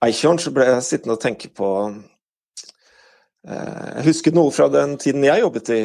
Eichhorn, 0.04 0.40
så 0.40 0.52
ble 0.54 0.70
jeg 0.70 0.86
sittende 0.86 1.18
og 1.18 1.22
tenke 1.22 1.50
på 1.52 1.68
eh, 3.44 3.84
Jeg 4.00 4.06
husker 4.08 4.34
noe 4.36 4.52
fra 4.52 4.70
den 4.72 4.96
tiden 5.00 5.24
jeg 5.26 5.44
jobbet 5.44 5.72
i 5.76 5.82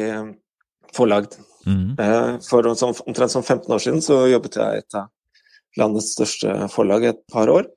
forlag. 0.96 1.28
Mm. 1.66 1.96
Eh, 2.00 2.38
for 2.46 2.66
omtrent 2.66 3.32
som 3.32 3.42
15 3.42 3.74
år 3.74 3.82
siden 3.82 4.00
så 4.04 4.22
jobbet 4.30 4.56
jeg 4.56 4.78
i 4.78 4.82
et 4.84 4.98
av 4.98 5.10
landets 5.78 6.14
største 6.16 6.54
forlag 6.72 7.04
et 7.10 7.20
par 7.32 7.50
år. 7.52 7.68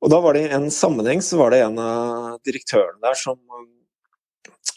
Og 0.00 0.12
da 0.12 0.20
var 0.24 0.36
det 0.36 0.46
i 0.46 0.54
en 0.56 0.70
sammenheng 0.72 1.20
så 1.24 1.38
var 1.40 1.52
det 1.52 1.62
en 1.64 1.78
av 1.82 2.40
direktørene 2.46 3.02
der 3.04 3.18
som 3.20 3.36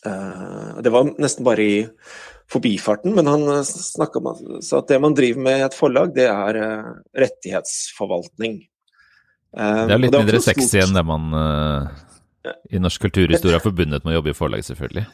uh, 0.05 0.81
Det 0.83 0.91
var 0.91 1.13
nesten 1.15 1.47
bare 1.47 1.63
i 1.63 1.77
forbifarten, 2.51 3.15
men 3.15 3.29
han 3.31 3.63
snakka 3.65 4.19
om 4.19 4.27
at 4.33 4.89
det 4.89 4.99
man 5.01 5.15
driver 5.15 5.45
med 5.47 5.61
i 5.61 5.65
et 5.65 5.77
forlag, 5.77 6.11
det 6.13 6.27
er 6.27 6.59
uh, 6.59 6.91
rettighetsforvaltning. 7.15 8.59
Uh, 9.55 9.85
det 9.87 9.95
er 9.95 10.03
litt 10.03 10.17
mindre 10.19 10.43
sexy 10.43 10.83
enn 10.83 10.97
det 10.97 11.05
man 11.07 11.31
i 12.75 12.79
norsk 12.83 13.05
kulturhistorie 13.05 13.55
er 13.55 13.63
forbundet 13.63 14.03
med 14.03 14.11
å 14.11 14.17
jobbe 14.19 14.33
i 14.33 14.35
forlag, 14.35 14.65
selvfølgelig. 14.67 15.07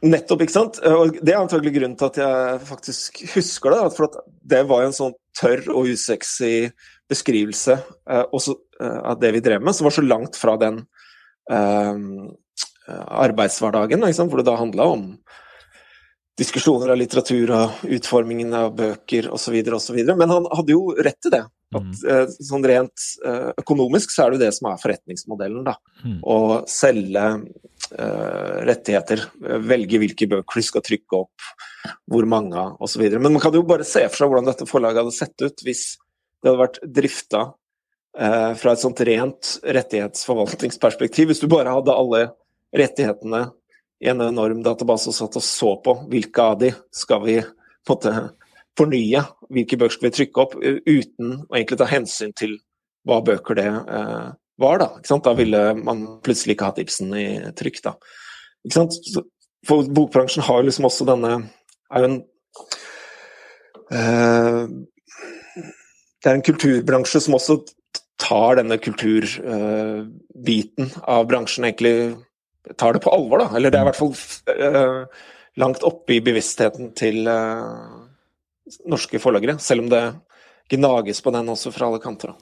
Nettopp, 0.00 0.46
ikke 0.46 0.54
sant. 0.54 0.78
Og 0.86 1.18
det 1.20 1.34
er 1.34 1.42
antagelig 1.42 1.74
grunnen 1.76 1.96
til 2.00 2.08
at 2.08 2.20
jeg 2.22 2.60
faktisk 2.70 3.20
husker 3.34 3.74
det. 3.74 3.82
For 3.96 4.20
det 4.52 4.62
var 4.70 4.86
en 4.86 4.96
sånn 4.96 5.16
tørr 5.36 5.66
og 5.74 5.90
usexy 5.92 6.70
beskrivelse 7.10 7.76
eh, 8.10 8.24
også, 8.32 8.56
eh, 8.80 8.98
av 9.12 9.20
det 9.20 9.34
vi 9.36 9.42
drev 9.44 9.64
med, 9.64 9.74
som 9.76 9.88
var 9.88 9.96
så 9.96 10.04
langt 10.06 10.38
fra 10.38 10.56
den 10.60 10.82
eh, 11.50 12.02
arbeidshverdagen, 12.90 14.06
hvor 14.20 14.40
det 14.40 14.48
da 14.48 14.58
handla 14.58 14.88
om 14.94 15.06
diskusjoner 16.40 16.92
av 16.94 16.98
litteratur 16.98 17.50
og 17.52 17.82
utformingen 17.98 18.54
av 18.56 18.72
bøker 18.78 19.28
osv. 19.34 19.58
osv. 19.76 19.98
Men 20.08 20.30
han 20.32 20.46
hadde 20.48 20.72
jo 20.72 20.94
rett 20.96 21.18
til 21.20 21.34
det. 21.34 21.42
At, 21.70 21.84
mm. 21.86 22.32
sånn 22.42 22.64
rent 22.66 23.02
økonomisk 23.60 24.10
så 24.10 24.24
er 24.24 24.32
det 24.32 24.38
jo 24.38 24.42
det 24.42 24.54
som 24.56 24.70
er 24.72 24.80
forretningsmodellen. 24.80 25.60
da. 25.68 25.76
Mm. 26.02 26.16
Å 26.24 26.38
selge 26.66 27.26
rettigheter, 27.90 29.24
velge 29.66 29.98
hvilke 30.02 30.28
bøker 30.30 30.60
du 30.60 30.66
skal 30.66 30.84
trykke 30.86 31.18
opp, 31.18 31.48
hvor 32.10 32.26
mange 32.28 32.62
osv. 32.82 33.06
Men 33.16 33.34
man 33.34 33.40
kan 33.42 33.56
jo 33.56 33.64
bare 33.66 33.86
se 33.88 34.04
for 34.08 34.22
seg 34.22 34.30
hvordan 34.30 34.50
dette 34.50 34.68
forlaget 34.68 35.02
hadde 35.02 35.16
sett 35.16 35.46
ut 35.46 35.64
hvis 35.66 35.84
det 36.40 36.48
hadde 36.48 36.62
vært 36.62 36.80
drifta 36.98 37.42
eh, 38.18 38.52
fra 38.60 38.74
et 38.74 38.82
sånt 38.82 39.02
rent 39.06 39.54
rettighetsforvaltningsperspektiv. 39.78 41.30
Hvis 41.30 41.42
du 41.42 41.48
bare 41.52 41.74
hadde 41.74 41.96
alle 41.96 42.22
rettighetene 42.76 43.46
i 44.00 44.08
en 44.12 44.22
enorm 44.24 44.62
database 44.64 45.10
og 45.10 45.16
satt 45.16 45.40
og 45.40 45.44
så 45.44 45.74
på 45.84 45.96
hvilke 46.12 46.46
av 46.52 46.60
de 46.62 46.72
skal 46.94 47.24
vi 47.26 47.40
på 47.40 47.96
en 47.96 47.96
måte 47.96 48.14
fornye, 48.78 49.24
hvilke 49.52 49.76
bøker 49.80 49.96
skal 49.96 50.08
vi 50.08 50.16
trykke 50.16 50.44
opp, 50.44 50.56
uten 50.60 51.32
å 51.42 51.56
egentlig 51.58 51.80
ta 51.80 51.88
hensyn 51.90 52.32
til 52.36 52.56
hva 53.08 53.20
bøker 53.24 53.58
det 53.58 53.68
eh, 53.68 54.30
var. 54.60 54.82
Da 54.82 55.18
Da 55.24 55.32
ville 55.36 55.74
man 55.74 56.06
plutselig 56.24 56.56
ikke 56.56 56.70
hatt 56.70 56.80
Ibsen 56.82 57.14
i 57.16 57.26
trykk. 57.56 57.82
da. 57.84 57.92
Ikke 58.64 58.76
sant? 58.76 58.92
For 59.66 59.84
bokbransjen 59.84 60.44
har 60.46 60.60
jo 60.60 60.66
liksom 60.68 60.88
også 60.88 61.04
denne 61.08 61.32
er 61.90 62.04
jo 62.04 62.08
en 62.08 62.18
uh, 63.92 64.64
det 66.20 66.28
er 66.28 66.34
en 66.36 66.44
kulturbransje 66.44 67.20
som 67.24 67.36
også 67.36 67.54
tar 68.20 68.56
denne 68.60 68.76
kulturbiten 68.78 70.86
uh, 70.90 70.98
av 71.08 71.26
bransjen 71.28 71.64
egentlig 71.64 71.94
tar 72.76 72.92
det 72.94 73.02
på 73.02 73.12
alvor, 73.12 73.38
da. 73.40 73.46
Eller 73.56 73.70
det 73.72 73.78
er 73.80 73.84
i 73.86 73.88
hvert 73.88 74.00
fall 74.00 74.14
uh, 74.60 75.02
langt 75.60 75.82
oppe 75.88 76.10
i 76.18 76.24
bevisstheten 76.24 76.84
til 76.96 77.16
norske 78.86 79.18
forlagere, 79.18 79.58
selv 79.58 79.80
om 79.82 79.88
det 79.90 80.02
gnages 80.70 81.20
på 81.22 81.32
den 81.34 81.48
også 81.50 81.72
fra 81.74 81.88
alle 81.88 82.00
kanter. 82.02 82.32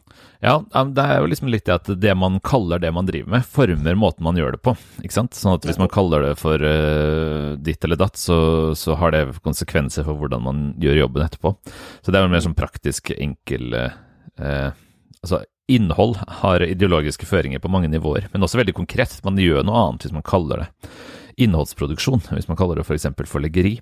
Ja, 0.44 0.58
det 0.68 1.04
er 1.04 1.20
jo 1.22 1.28
liksom 1.30 1.50
litt 1.50 1.66
det 1.66 1.74
at 1.74 1.90
det 2.00 2.14
man 2.18 2.38
kaller 2.44 2.80
det 2.82 2.92
man 2.94 3.08
driver 3.08 3.32
med, 3.34 3.46
former 3.48 3.98
måten 3.98 4.26
man 4.26 4.38
gjør 4.38 4.54
det 4.54 4.62
på. 4.64 4.74
ikke 5.02 5.16
sant? 5.16 5.36
Sånn 5.38 5.56
at 5.56 5.66
hvis 5.66 5.80
man 5.80 5.90
kaller 5.92 6.28
det 6.28 6.34
for 6.40 6.62
uh, 6.62 7.56
ditt 7.56 7.84
eller 7.84 8.00
datt, 8.00 8.20
så, 8.20 8.38
så, 8.78 8.96
har 9.00 9.14
det 9.14 9.24
konsekvenser 9.42 10.06
for 10.06 10.20
hvordan 10.20 10.44
man 10.44 10.64
gjør 10.82 11.02
jobben 11.04 11.26
etterpå. 11.26 11.54
Så 12.02 12.12
det 12.12 12.20
er 12.20 12.28
jo 12.28 12.34
mer 12.36 12.44
sånn 12.44 12.58
praktisk 12.58 13.14
enkel 13.16 13.74
uh, 13.78 14.70
Altså, 15.18 15.40
innhold 15.66 16.14
har 16.44 16.62
ideologiske 16.62 17.26
føringer 17.26 17.58
på 17.58 17.70
mange 17.74 17.88
nivåer, 17.90 18.28
men 18.30 18.44
også 18.46 18.60
veldig 18.60 18.76
konkret. 18.76 19.16
Man 19.26 19.40
gjør 19.42 19.64
noe 19.66 19.80
annet 19.82 20.06
hvis 20.06 20.14
man 20.14 20.22
kaller 20.22 20.62
det 20.62 20.92
innholdsproduksjon, 21.38 22.26
hvis 22.34 22.48
man 22.50 22.58
kaller 22.58 22.78
det 22.78 22.86
f.eks. 22.86 23.08
For 23.28 23.42
leggeri. 23.42 23.76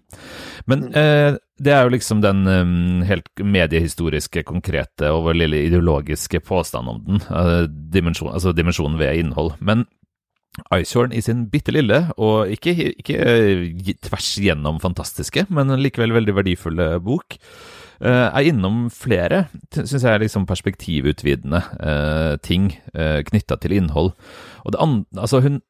Men 0.71 0.89
eh, 0.97 1.37
det 1.57 1.73
er 1.73 1.87
jo 1.87 1.93
liksom 1.95 2.21
den 2.21 2.45
um, 2.45 3.03
helt 3.09 3.29
mediehistoriske, 3.41 4.45
konkrete 4.49 5.09
og 5.15 5.33
lille 5.37 5.65
ideologiske 5.65 6.43
påstand 6.45 6.91
om 6.93 6.99
den, 7.07 7.23
uh, 7.31 7.65
dimensjon, 7.67 8.33
altså 8.33 8.53
dimensjonen 8.57 8.99
ved 9.01 9.23
innhold. 9.23 9.55
Men 9.61 9.87
Icehorn 10.73 11.13
i 11.13 11.21
sin 11.21 11.47
bitte 11.53 11.73
lille, 11.73 12.07
og 12.17 12.53
ikke, 12.53 12.75
ikke 13.01 13.17
uh, 13.25 13.95
tvers 14.05 14.35
gjennom 14.41 14.81
fantastiske, 14.85 15.47
men 15.49 15.73
likevel 15.81 16.13
veldig 16.17 16.37
verdifulle 16.37 16.91
bok, 17.05 17.39
uh, 18.05 18.29
er 18.29 18.51
innom 18.53 18.87
flere, 18.93 19.47
syns 19.73 20.05
jeg, 20.05 20.21
liksom 20.27 20.49
perspektivutvidende 20.49 21.63
ting 22.45 22.69
knytta 22.93 23.57
til 23.63 23.79
innhold. 23.79 24.13
Og 24.65 24.77
det 24.77 24.83
andre, 24.83 25.25
altså 25.25 25.41
hun 25.41 25.63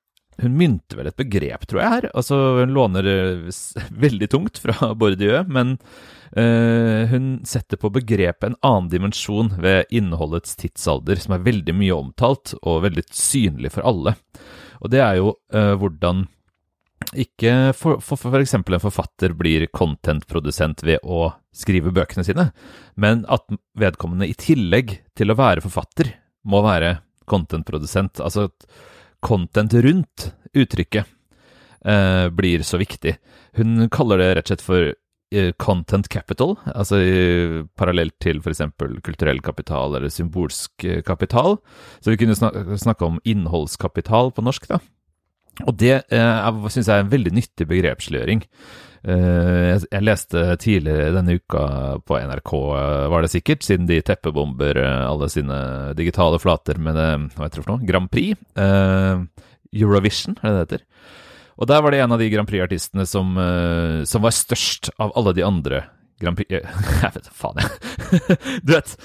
hun 0.43 0.57
mynter 0.59 0.99
vel 0.99 1.09
et 1.11 1.19
begrep, 1.19 1.65
tror 1.69 1.81
jeg, 1.83 1.93
her. 1.95 2.07
Altså, 2.13 2.37
hun 2.61 2.75
låner 2.77 3.09
uh, 3.09 3.49
veldig 4.05 4.29
tungt 4.33 4.61
fra 4.63 4.93
Bourdieu, 4.99 5.41
men 5.49 5.77
uh, 6.37 7.03
hun 7.13 7.31
setter 7.49 7.81
på 7.81 7.93
begrepet 7.95 8.51
en 8.51 8.61
annen 8.61 8.93
dimensjon 8.93 9.55
ved 9.63 9.91
innholdets 9.95 10.57
tidsalder, 10.61 11.21
som 11.23 11.37
er 11.37 11.47
veldig 11.47 11.77
mye 11.77 11.97
omtalt 11.97 12.57
og 12.63 12.85
veldig 12.87 13.07
synlig 13.15 13.75
for 13.77 13.89
alle. 13.89 14.17
Og 14.83 14.93
det 14.93 15.03
er 15.05 15.21
jo 15.21 15.37
uh, 15.55 15.75
hvordan 15.81 16.27
ikke 17.17 17.73
for, 17.77 18.01
for, 18.03 18.19
for 18.19 18.41
eksempel 18.41 18.77
en 18.77 18.83
forfatter 18.83 19.35
blir 19.37 19.67
content-produsent 19.75 20.83
ved 20.87 21.05
å 21.05 21.29
skrive 21.55 21.93
bøkene 21.95 22.25
sine, 22.27 22.49
men 22.99 23.23
at 23.33 23.47
vedkommende 23.79 24.29
i 24.29 24.37
tillegg 24.37 24.99
til 25.17 25.33
å 25.33 25.39
være 25.39 25.63
forfatter, 25.65 26.11
må 26.47 26.63
være 26.65 26.97
content-produsent. 27.31 28.21
Altså 28.23 28.49
at 28.49 28.67
content 29.25 29.75
rundt 29.75 30.31
uttrykket 30.57 31.07
eh, 31.87 32.29
blir 32.29 32.63
så 32.63 32.81
viktig. 32.81 33.17
Hun 33.57 33.89
kaller 33.93 34.21
det 34.21 34.31
rett 34.37 34.47
og 34.47 34.55
slett 34.55 34.65
for 34.67 34.89
eh, 35.35 35.53
content 35.63 36.09
capital, 36.13 36.57
altså 36.75 37.01
parallelt 37.79 38.17
til 38.23 38.43
f.eks. 38.43 38.65
kulturell 39.07 39.41
kapital 39.45 39.97
eller 39.99 40.13
symbolsk 40.13 40.85
eh, 40.85 41.03
kapital. 41.07 41.59
Så 42.01 42.13
vi 42.13 42.21
kunne 42.21 42.37
snakke 42.37 43.07
om 43.07 43.21
innholdskapital 43.25 44.33
på 44.37 44.47
norsk, 44.47 44.69
da. 44.73 44.81
Og 45.65 45.73
det 45.81 45.95
eh, 46.13 46.67
syns 46.69 46.91
jeg 46.91 46.93
er 46.93 47.07
en 47.07 47.15
veldig 47.15 47.33
nyttig 47.37 47.69
begrepsliggjøring. 47.71 48.45
Eh, 49.07 49.77
jeg 49.79 50.03
leste 50.03 50.41
tidligere 50.59 51.13
denne 51.15 51.37
uka 51.39 51.63
på 52.03 52.19
NRK, 52.19 52.53
eh, 52.75 53.05
var 53.13 53.23
det 53.23 53.31
sikkert, 53.31 53.63
siden 53.63 53.87
de 53.87 54.01
teppebomber 54.03 54.81
eh, 54.83 55.03
alle 55.07 55.29
sine 55.31 55.59
digitale 55.99 56.41
flater 56.43 56.81
med 56.83 56.99
det, 56.99 57.11
hva 57.37 57.47
heter 57.47 57.61
det 57.61 57.67
for 57.67 57.75
noe, 57.77 57.87
Grand 57.87 58.11
Prix. 58.11 58.41
Eurovision, 59.77 60.39
er 60.41 60.49
det 60.49 60.57
det 60.57 60.65
heter. 60.65 60.87
Og 61.57 61.71
der 61.71 61.85
var 61.85 61.95
det 61.95 62.01
en 62.03 62.17
av 62.17 62.21
de 62.21 62.29
Grand 62.33 62.51
Prix-artistene 62.51 63.07
som, 63.09 63.37
som, 64.05 64.25
var 64.25 64.35
størst 64.35 64.91
av 65.01 65.15
alle 65.17 65.33
de 65.37 65.45
andre 65.47 65.85
Grand 66.21 66.37
Prix 66.37 66.51
Jeg 67.05 67.13
vet 67.15 67.31
faen, 67.33 67.63
jeg. 67.63 68.37
Du 68.67 68.75
vet, 68.75 68.97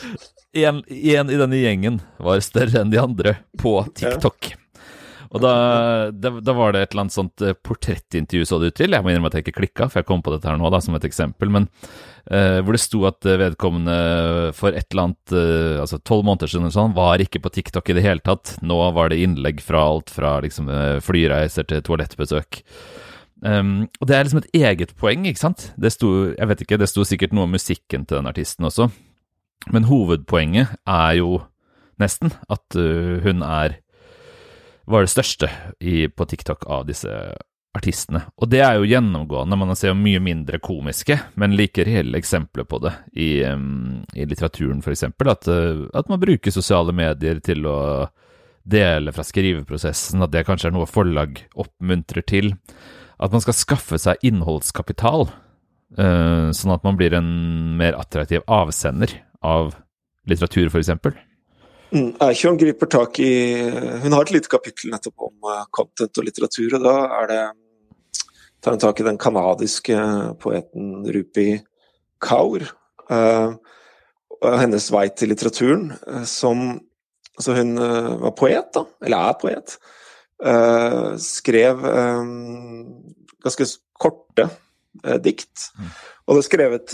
en 0.66 0.82
i 0.90 1.40
denne 1.40 1.62
gjengen 1.62 2.02
var 2.20 2.42
større 2.44 2.82
enn 2.82 2.92
de 2.92 3.00
andre 3.00 3.38
på 3.62 3.78
TikTok. 3.94 4.56
Og 5.32 5.40
da, 5.40 5.52
da, 6.12 6.34
da, 6.44 6.54
var 6.56 6.74
det 6.76 6.82
et 6.84 6.94
eller 6.94 7.06
annet 7.06 7.16
sånt 7.16 7.44
eh, 7.46 7.56
portrettintervju 7.56 8.48
så 8.48 8.58
det 8.60 8.74
ut 8.74 8.80
til. 8.82 8.92
Jeg 8.92 9.04
må 9.04 9.14
innrømme 9.14 9.30
at 9.32 9.38
jeg 9.38 9.46
ikke 9.46 9.60
klikka, 9.62 9.88
for 9.88 10.02
jeg 10.02 10.08
kom 10.10 10.24
på 10.24 10.34
dette 10.34 10.50
her 10.50 10.58
nå 10.60 10.72
da, 10.74 10.82
som 10.84 10.98
et 10.98 11.06
eksempel. 11.08 11.52
Men 11.56 11.68
eh, 12.28 12.60
hvor 12.60 12.76
det 12.76 12.82
sto 12.84 13.06
at 13.08 13.24
vedkommende 13.24 13.96
for 14.58 14.76
et 14.76 14.90
eller 14.92 15.08
annet 15.08 15.36
eh, 15.38 15.78
altså 15.84 16.02
tolv 16.04 16.28
måneder 16.28 16.52
siden 16.52 16.68
eller 16.68 16.76
sånn, 16.76 16.98
var 16.98 17.24
ikke 17.24 17.44
på 17.46 17.54
TikTok 17.56 17.94
i 17.94 17.96
det 17.96 18.04
hele 18.04 18.26
tatt. 18.26 18.58
Nå 18.60 18.82
var 18.98 19.14
det 19.14 19.22
innlegg 19.24 19.64
fra 19.64 19.86
alt 19.94 20.12
fra 20.12 20.40
liksom 20.44 20.68
flyreiser 21.06 21.70
til 21.70 21.86
toalettbesøk. 21.88 22.60
Um, 23.42 23.88
og 23.98 24.06
det 24.06 24.16
er 24.16 24.28
liksom 24.28 24.42
et 24.44 24.60
eget 24.60 24.92
poeng, 25.00 25.24
ikke 25.26 25.42
sant? 25.42 25.72
Det 25.80 25.90
sto, 25.96 26.12
jeg 26.36 26.50
vet 26.52 26.60
ikke, 26.62 26.78
det 26.78 26.90
sto 26.92 27.06
sikkert 27.08 27.32
noe 27.34 27.48
om 27.48 27.56
musikken 27.56 28.04
til 28.06 28.20
den 28.20 28.30
artisten 28.30 28.68
også. 28.68 28.92
Men 29.74 29.88
hovedpoenget 29.90 30.76
er 30.86 31.16
jo 31.18 31.40
nesten 32.02 32.36
at 32.52 32.78
uh, 32.78 33.18
hun 33.26 33.42
er 33.46 33.80
var 34.92 35.06
det 35.06 35.14
største 35.14 35.50
i, 35.80 36.06
på 36.08 36.28
TikTok 36.30 36.68
av 36.70 36.86
disse 36.90 37.10
artistene. 37.78 38.26
Og 38.42 38.50
det 38.52 38.62
er 38.64 38.78
jo 38.78 38.88
gjennomgående. 38.90 39.58
Man 39.60 39.76
ser 39.80 39.94
jo 39.94 40.00
mye 40.00 40.20
mindre 40.24 40.60
komiske, 40.64 41.18
men 41.40 41.56
like 41.56 41.86
reelle 41.88 42.20
eksempler 42.20 42.68
på 42.68 42.82
det 42.84 42.92
i, 43.16 43.30
um, 43.48 44.02
i 44.14 44.26
litteraturen, 44.28 44.82
f.eks. 44.84 45.06
At, 45.08 45.48
uh, 45.48 45.86
at 45.96 46.12
man 46.12 46.22
bruker 46.22 46.54
sosiale 46.54 46.96
medier 46.96 47.40
til 47.44 47.68
å 47.70 47.78
dele 48.68 49.14
fra 49.16 49.26
skriveprosessen, 49.26 50.22
at 50.22 50.34
det 50.34 50.46
kanskje 50.46 50.70
er 50.70 50.76
noe 50.76 50.90
forlag 50.90 51.40
oppmuntrer 51.60 52.26
til. 52.28 52.52
At 53.22 53.34
man 53.34 53.44
skal 53.44 53.58
skaffe 53.58 54.00
seg 54.02 54.22
innholdskapital, 54.28 55.30
uh, 55.98 56.52
sånn 56.52 56.76
at 56.76 56.84
man 56.88 57.00
blir 57.00 57.16
en 57.18 57.32
mer 57.80 57.98
attraktiv 58.00 58.44
avsender 58.52 59.16
av 59.42 59.78
litteratur, 60.28 60.68
f.eks. 60.68 60.92
Mm, 61.92 62.14
Eichhorn 62.24 62.56
griper 62.56 62.88
tak 62.88 63.20
i 63.20 63.32
Hun 64.00 64.14
har 64.16 64.24
et 64.24 64.32
lite 64.32 64.48
kapittel 64.52 64.94
nettopp 64.94 65.26
om 65.28 65.50
uh, 65.50 65.66
content 65.76 66.22
og 66.22 66.24
litteratur, 66.28 66.78
og 66.78 66.86
da 66.86 66.94
er 67.18 67.28
det 67.32 67.42
tar 68.62 68.76
hun 68.76 68.84
tak 68.84 69.02
i 69.02 69.08
den 69.08 69.18
canadiske 69.20 69.98
poeten 70.40 71.02
Rupi 71.12 71.50
Kaur. 72.22 72.64
Uh, 73.12 73.58
og 74.42 74.56
hennes 74.62 74.88
vei 74.94 75.10
til 75.12 75.34
litteraturen, 75.34 75.92
uh, 76.08 76.24
som 76.28 76.80
Altså, 77.40 77.54
hun 77.56 77.80
var 77.80 78.34
poet, 78.38 78.68
da, 78.76 78.82
eller 79.02 79.18
er 79.18 79.38
poet. 79.40 79.72
skrev 81.18 81.80
ganske 83.42 83.66
korte 83.98 84.46
dikt. 85.24 85.72
Mm. 85.80 85.88
Og 86.28 86.36
det 86.36 86.42
er 86.42 86.50
skrevet 86.50 86.94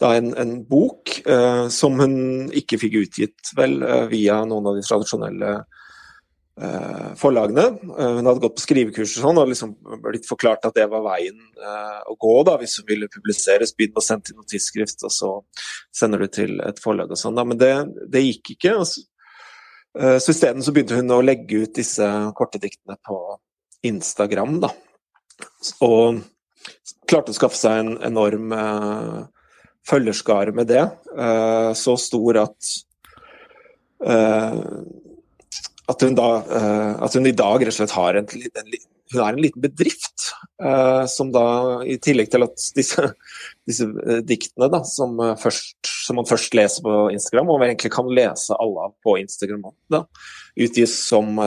da 0.00 0.14
en, 0.16 0.32
en 0.38 0.54
bok 0.68 1.20
eh, 1.26 1.66
som 1.72 1.98
hun 2.00 2.14
ikke 2.56 2.78
fikk 2.80 2.96
utgitt, 3.02 3.52
vel, 3.56 3.80
eh, 3.84 4.06
via 4.12 4.40
noen 4.48 4.70
av 4.70 4.78
de 4.78 4.84
tradisjonelle 4.86 5.50
eh, 5.60 7.10
forlagene. 7.20 7.66
Eh, 7.68 8.14
hun 8.18 8.30
hadde 8.30 8.42
gått 8.44 8.56
på 8.58 8.64
skrivekurs 8.64 9.18
og 9.18 9.26
sånn, 9.26 9.42
og 9.42 9.52
liksom 9.52 9.74
blitt 10.06 10.28
forklart 10.28 10.64
at 10.68 10.78
det 10.78 10.88
var 10.92 11.04
veien 11.06 11.38
eh, 11.60 12.00
å 12.08 12.16
gå 12.20 12.34
da, 12.48 12.56
hvis 12.62 12.78
hun 12.80 12.88
ville 12.88 13.10
publiseres. 13.12 13.74
Begynn 13.76 14.00
å 14.00 14.04
sende 14.04 14.30
til 14.30 14.40
noe 14.40 14.48
tidsskrift, 14.50 15.04
og 15.08 15.14
så 15.14 15.32
sender 16.02 16.24
du 16.24 16.32
til 16.40 16.58
et 16.66 16.82
forlag 16.82 17.12
og 17.12 17.20
sånn. 17.20 17.40
Men 17.44 17.60
det, 17.60 17.72
det, 18.08 18.24
gikk 18.26 18.56
ikke. 18.56 18.76
Altså. 18.82 19.06
Så 20.22 20.30
isteden 20.30 20.62
så 20.62 20.70
begynte 20.70 20.94
hun 20.94 21.10
å 21.10 21.22
legge 21.24 21.64
ut 21.64 21.72
disse 21.74 22.06
korte 22.38 22.60
diktene 22.62 22.94
på 23.02 23.16
Instagram, 23.90 24.60
da. 24.62 24.70
Og 25.82 26.20
klarte 27.10 27.32
å 27.32 27.36
skaffe 27.36 27.58
seg 27.58 27.82
en 27.82 27.92
enorm 28.06 28.54
eh, 28.54 29.20
følgerskare 29.88 30.54
med 30.56 30.70
det. 30.70 30.84
Uh, 31.14 31.72
så 31.78 31.96
stor 32.00 32.42
at 32.44 32.72
uh, 34.06 34.62
at 35.90 36.06
hun, 36.06 36.14
da, 36.14 36.28
uh, 36.46 36.92
at 37.02 37.16
hun 37.18 37.26
i 37.26 37.34
dag 37.34 37.64
rett 37.64 37.74
og 37.74 37.78
slett 37.80 37.96
har 37.96 38.20
en, 38.20 38.28
en, 38.30 38.74
hun 39.10 39.22
er 39.24 39.32
en 39.32 39.42
liten 39.42 39.64
bedrift. 39.64 40.30
som 41.08 41.30
da, 41.32 41.42
i 41.88 41.96
tillegg 41.98 42.28
til 42.30 42.44
at 42.44 42.64
disse, 42.76 43.02
disse 43.68 43.86
diktene 44.28 44.68
da, 44.70 44.82
som, 44.86 45.16
først, 45.40 45.78
som, 45.82 46.20
man 46.20 46.28
først 46.28 46.54
leser 46.54 46.84
på 46.84 47.08
Instagram, 47.10 47.48
og 47.48 47.58
man 47.58 47.72
egentlig 47.72 47.90
kan 47.94 48.12
lese 48.12 48.54
alle 48.60 48.84
av 48.86 48.92
på 49.02 49.16
Instagram, 49.18 49.64
da, 49.90 50.04
utgis 50.60 50.92
som 51.06 51.38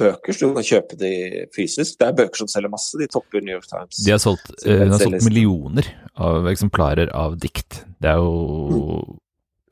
bøker, 0.00 0.32
så 0.32 0.48
du 0.48 0.56
kan 0.56 0.66
kjøpe 0.66 0.96
de 1.00 1.12
fysisk. 1.54 1.98
Det 2.00 2.06
er 2.08 2.16
bøker 2.18 2.42
som 2.42 2.50
selger 2.50 2.72
masse, 2.72 2.98
de 2.98 3.08
topper 3.10 3.42
New 3.44 3.56
York 3.56 3.68
Times. 3.68 4.00
De 4.04 4.14
har 4.14 4.20
solgt, 4.22 4.52
hun 4.64 4.94
har 4.94 5.02
solgt 5.02 5.26
millioner 5.26 5.88
av 6.20 6.48
eksemplarer 6.50 7.12
av 7.16 7.36
dikt. 7.40 7.82
Det 8.00 8.10
er 8.12 8.20
jo 8.20 8.70
mm. 8.70 9.18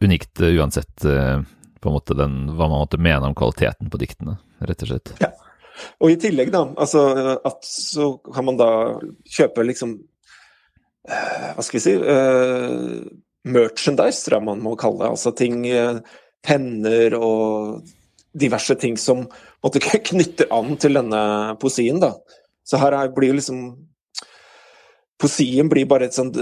unikt 0.05 0.43
uh, 0.45 0.51
uansett 0.61 1.07
uh, 1.09 1.41
på 1.81 1.91
en 1.91 1.97
måte 1.97 2.17
den, 2.19 2.39
hva 2.53 2.69
man 2.69 2.85
måtte 2.85 3.01
mene 3.01 3.31
om 3.31 3.37
kvaliteten 3.39 3.91
på 3.93 4.01
diktene, 4.01 4.39
rett 4.61 4.85
og 4.85 4.93
slett. 4.93 5.15
Ja. 5.23 5.33
Og 6.03 6.11
i 6.11 6.19
tillegg, 6.19 6.51
da, 6.51 6.65
altså 6.75 7.05
at 7.47 7.63
så 7.63 8.17
kan 8.27 8.49
man 8.49 8.57
da 8.59 8.71
kjøpe 9.31 9.63
liksom 9.63 9.93
Hva 11.09 11.63
skal 11.63 11.79
vi 11.79 11.83
si 11.85 11.93
Merchandise, 13.49 14.25
tror 14.27 14.41
jeg 14.41 14.47
man 14.49 14.65
må 14.65 14.75
kalle 14.77 15.05
det. 15.05 15.13
Altså 15.15 15.31
ting 15.39 15.63
Penner 16.45 17.15
og 17.17 17.87
diverse 18.37 18.77
ting 18.81 18.99
som 19.01 19.27
måtte 19.65 19.83
knytter 20.11 20.51
an 20.55 20.77
til 20.81 20.99
denne 21.01 21.23
poesien. 21.61 22.01
da. 22.03 22.15
Så 22.67 22.81
her 22.83 22.97
er, 22.97 23.15
blir 23.15 23.37
liksom 23.37 23.71
Poesien 25.19 25.67
blir 25.67 25.89
bare 25.91 26.07
et 26.07 26.15
sånt 26.15 26.37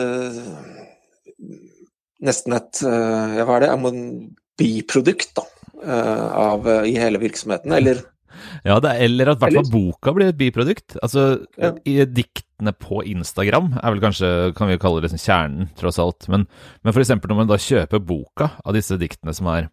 Nesten 2.27 2.57
et 2.57 2.83
Ja, 2.83 3.47
hva 3.49 3.57
er 3.57 3.65
det? 3.65 3.71
Et 3.73 4.27
biprodukt, 4.61 5.31
da. 5.39 5.47
Av, 5.87 6.67
I 6.85 6.93
hele 6.99 7.21
virksomheten. 7.23 7.73
Eller 7.73 8.03
ja, 8.67 8.79
det 8.83 8.91
er, 8.91 9.03
eller 9.07 9.33
at 9.33 9.41
i 9.41 9.45
hvert 9.45 9.59
fall 9.61 9.71
boka 9.73 10.13
blir 10.17 10.31
et 10.33 10.39
biprodukt. 10.39 10.97
Altså, 11.05 11.27
ja. 11.61 11.73
i 11.89 11.99
Diktene 12.05 12.73
på 12.77 13.03
Instagram 13.09 13.73
er 13.81 13.95
vel 13.95 14.03
kanskje, 14.03 14.31
kan 14.57 14.71
vi 14.71 14.79
kalle 14.83 15.01
det 15.01 15.09
liksom 15.11 15.23
kjernen, 15.23 15.71
tross 15.79 16.01
alt. 16.03 16.29
Men, 16.33 16.47
men 16.83 16.95
f.eks. 16.95 17.15
når 17.17 17.39
man 17.39 17.51
da 17.51 17.61
kjøper 17.61 18.03
boka 18.03 18.51
av 18.65 18.77
disse 18.77 18.99
diktene 19.01 19.35
som 19.37 19.51
er 19.53 19.71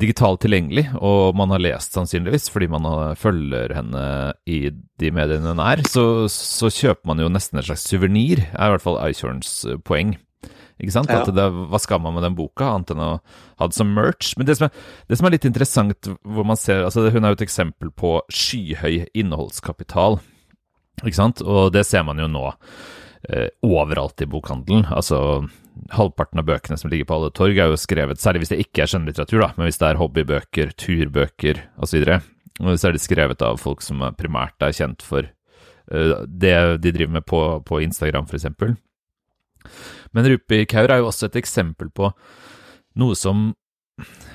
digitalt 0.00 0.42
tilgjengelig, 0.42 0.88
og 0.98 1.36
man 1.38 1.52
har 1.54 1.62
lest 1.62 1.94
sannsynligvis 1.94 2.48
fordi 2.50 2.66
man 2.72 2.88
følger 3.18 3.74
henne 3.76 4.04
i 4.50 4.66
de 4.70 5.10
mediene 5.14 5.54
hun 5.54 5.62
er, 5.62 5.84
så, 5.86 6.26
så 6.30 6.70
kjøper 6.72 7.10
man 7.10 7.22
jo 7.22 7.30
nesten 7.30 7.60
et 7.60 7.68
slags 7.68 7.86
suvenir, 7.86 8.42
er 8.52 8.70
i 8.70 8.74
hvert 8.74 8.84
fall 8.84 9.00
Eichhorns 9.04 9.60
poeng. 9.86 10.16
Ikke 10.82 10.94
sant? 10.96 11.10
Ja. 11.12 11.22
At 11.22 11.30
det, 11.30 11.44
hva 11.70 11.78
skal 11.78 12.00
man 12.02 12.16
med 12.16 12.24
den 12.26 12.34
boka, 12.34 12.72
annet 12.74 12.90
enn 12.94 13.02
å 13.04 13.10
ha 13.60 13.68
det 13.70 13.76
som 13.76 13.92
merch? 13.94 14.32
Men 14.38 14.48
det 14.48 14.58
som, 14.58 14.66
er, 14.66 14.86
det 15.10 15.18
som 15.20 15.28
er 15.28 15.36
litt 15.36 15.46
interessant, 15.46 16.10
hvor 16.26 16.46
man 16.48 16.58
ser 16.58 16.82
altså 16.82 17.06
Hun 17.14 17.22
er 17.22 17.32
jo 17.32 17.38
et 17.38 17.46
eksempel 17.46 17.92
på 17.94 18.16
skyhøy 18.32 19.04
innholdskapital, 19.14 20.18
ikke 21.04 21.18
sant? 21.18 21.44
Og 21.46 21.70
det 21.74 21.86
ser 21.86 22.02
man 22.06 22.18
jo 22.18 22.26
nå 22.30 22.48
eh, 23.30 23.52
overalt 23.62 24.26
i 24.26 24.30
bokhandelen. 24.30 24.88
Altså 24.90 25.44
halvparten 25.94 26.40
av 26.40 26.46
bøkene 26.48 26.78
som 26.78 26.90
ligger 26.92 27.08
på 27.08 27.16
alle 27.16 27.32
torg, 27.34 27.58
er 27.58 27.70
jo 27.72 27.80
skrevet, 27.80 28.20
særlig 28.22 28.44
hvis 28.44 28.52
det 28.54 28.60
ikke 28.64 28.84
er 28.84 28.90
skjønnlitteratur, 28.90 29.40
da, 29.42 29.50
men 29.56 29.68
hvis 29.68 29.80
det 29.80 29.88
er 29.88 30.00
hobbybøker, 30.00 30.74
turbøker 30.80 31.62
osv., 31.82 32.04
så 32.64 32.88
er 32.88 32.94
det 32.94 33.02
skrevet 33.02 33.42
av 33.42 33.58
folk 33.58 33.82
som 33.82 34.04
primært 34.18 34.62
er 34.62 34.76
kjent 34.76 35.02
for 35.02 35.26
uh, 35.26 36.22
det 36.28 36.54
de 36.84 36.92
driver 36.94 37.16
med 37.16 37.26
på, 37.26 37.40
på 37.66 37.80
Instagram, 37.82 38.28
f.eks. 38.30 38.46
Men 40.14 40.30
Rupi 40.30 40.62
Kaur 40.70 40.92
er 40.92 41.02
jo 41.02 41.10
også 41.10 41.26
et 41.30 41.40
eksempel 41.40 41.90
på 41.90 42.12
noe 43.00 43.18
som 43.18 43.50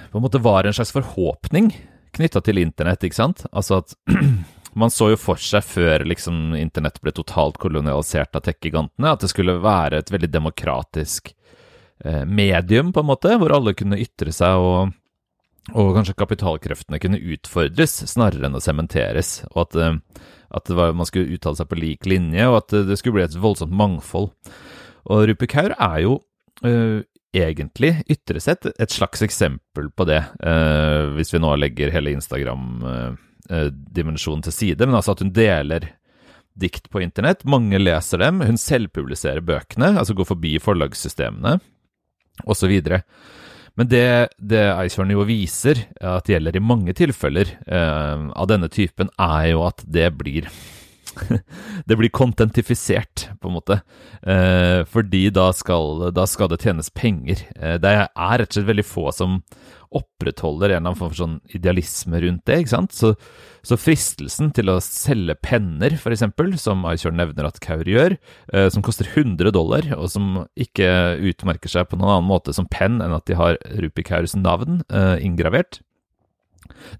på 0.09 0.17
en 0.17 0.25
måte 0.25 0.41
var 0.43 0.67
en 0.67 0.75
slags 0.75 0.91
forhåpning 0.91 1.71
knytta 2.17 2.41
til 2.43 2.59
internett, 2.61 3.03
ikke 3.05 3.19
sant? 3.19 3.45
Altså 3.53 3.79
at 3.83 3.95
man 4.73 4.91
så 4.93 5.11
jo 5.13 5.19
for 5.19 5.41
seg 5.41 5.65
før 5.65 6.05
liksom 6.07 6.53
internett 6.57 6.99
ble 7.01 7.13
totalt 7.15 7.59
kolonialisert 7.61 8.35
av 8.37 8.45
tech-gigantene, 8.45 9.13
at 9.13 9.23
det 9.23 9.31
skulle 9.31 9.59
være 9.63 10.01
et 10.01 10.11
veldig 10.13 10.29
demokratisk 10.31 11.33
eh, 12.05 12.25
medium, 12.25 12.93
på 12.93 13.03
en 13.03 13.09
måte, 13.09 13.35
hvor 13.41 13.53
alle 13.55 13.75
kunne 13.77 13.99
ytre 14.01 14.33
seg 14.35 14.61
og, 14.63 14.95
og 15.73 15.93
kanskje 15.97 16.17
kapitalkreftene 16.19 17.01
kunne 17.01 17.21
utfordres 17.35 17.99
snarere 18.13 18.49
enn 18.49 18.57
å 18.57 18.63
sementeres, 18.63 19.39
og 19.53 19.67
at, 19.67 19.79
eh, 19.81 20.25
at 20.61 20.73
var, 20.73 20.95
man 20.97 21.09
skulle 21.09 21.37
uttale 21.37 21.59
seg 21.59 21.69
på 21.69 21.79
lik 21.79 22.09
linje, 22.09 22.49
og 22.49 22.61
at 22.63 22.81
det 22.89 22.99
skulle 22.99 23.19
bli 23.19 23.27
et 23.27 23.39
voldsomt 23.41 23.73
mangfold. 23.75 24.33
Og 25.09 25.29
Rupi 25.29 25.47
Kaur 25.49 25.73
er 25.73 26.03
jo 26.03 26.19
uh, 26.65 26.99
egentlig, 27.33 27.93
ytre 28.11 28.41
sett, 28.43 28.67
et 28.67 28.93
slags 28.93 29.23
eksempel 29.25 29.87
på 29.95 30.05
det, 30.09 30.19
uh, 30.43 31.09
hvis 31.15 31.33
vi 31.33 31.41
nå 31.41 31.55
legger 31.57 31.93
hele 31.93 32.13
Instagram-dimensjonen 32.17 33.25
uh, 33.49 33.69
til 33.69 34.53
side, 34.53 34.85
men 34.85 34.95
altså 34.95 35.15
at 35.15 35.23
hun 35.25 35.33
deler 35.33 35.89
dikt 36.59 36.89
på 36.91 37.01
internett. 37.03 37.45
Mange 37.47 37.79
leser 37.79 38.21
dem. 38.21 38.41
Hun 38.43 38.59
selvpubliserer 38.59 39.43
bøkene, 39.45 39.93
altså 39.99 40.15
går 40.17 40.27
forbi 40.27 40.57
forlagssystemene, 40.61 41.59
osv. 42.45 42.73
Men 43.79 43.87
det, 43.87 44.07
det 44.37 44.65
Eichhorn 44.73 45.13
jo 45.13 45.23
viser 45.27 45.85
at 46.01 46.27
det 46.27 46.35
gjelder 46.35 46.57
i 46.59 46.63
mange 46.63 46.95
tilfeller 46.97 47.53
eh, 47.63 48.25
av 48.35 48.49
denne 48.51 48.67
typen, 48.71 49.11
er 49.15 49.53
jo 49.53 49.63
at 49.69 49.85
det 49.87 50.09
blir 50.19 50.49
det 51.87 51.97
blir 51.97 52.11
contentifisert, 52.13 53.29
på 53.39 53.49
en 53.49 53.57
måte. 53.57 53.81
Eh, 54.21 54.85
fordi 54.89 55.27
da 55.33 55.49
skal, 55.55 56.09
da 56.15 56.25
skal, 56.29 56.51
det 56.51 56.61
tjenes 56.63 56.91
penger. 56.93 57.43
Eh, 57.55 57.77
det 57.81 57.91
er 57.95 58.07
rett 58.13 58.49
og 58.49 58.57
slett 58.57 58.71
veldig 58.71 58.87
få 58.87 59.09
som 59.15 59.41
opprettholder 59.95 60.69
en 60.69 60.75
eller 60.75 60.91
annen 60.91 60.97
form 60.99 61.09
for 61.09 61.17
sånn 61.17 61.37
idealisme 61.57 62.19
rundt 62.21 62.43
det. 62.45 62.59
ikke 62.61 62.73
sant? 62.75 62.93
Så, 62.93 63.13
så 63.65 63.77
fristelsen 63.79 64.51
til 64.53 64.69
å 64.69 64.77
selge 64.85 65.33
penner, 65.41 65.95
f.eks., 65.97 66.27
som 66.61 66.85
Aykjørn 66.85 67.17
nevner 67.17 67.49
at 67.49 67.57
Kaur 67.63 67.89
gjør, 67.89 68.15
eh, 68.53 68.69
som 68.69 68.85
koster 68.85 69.09
100 69.09 69.49
dollar, 69.55 69.89
og 69.97 70.11
som 70.13 70.43
ikke 70.53 71.17
utmerker 71.31 71.73
seg 71.73 71.89
på 71.89 71.97
noen 71.97 72.19
annen 72.19 72.29
måte 72.29 72.53
som 72.55 72.69
penn 72.69 73.01
enn 73.01 73.17
at 73.17 73.25
de 73.29 73.39
har 73.39 73.57
Rupi 73.81 74.05
Kaurs 74.05 74.37
navn 74.37 74.83
eh, 74.93 75.17
inngravert, 75.25 75.81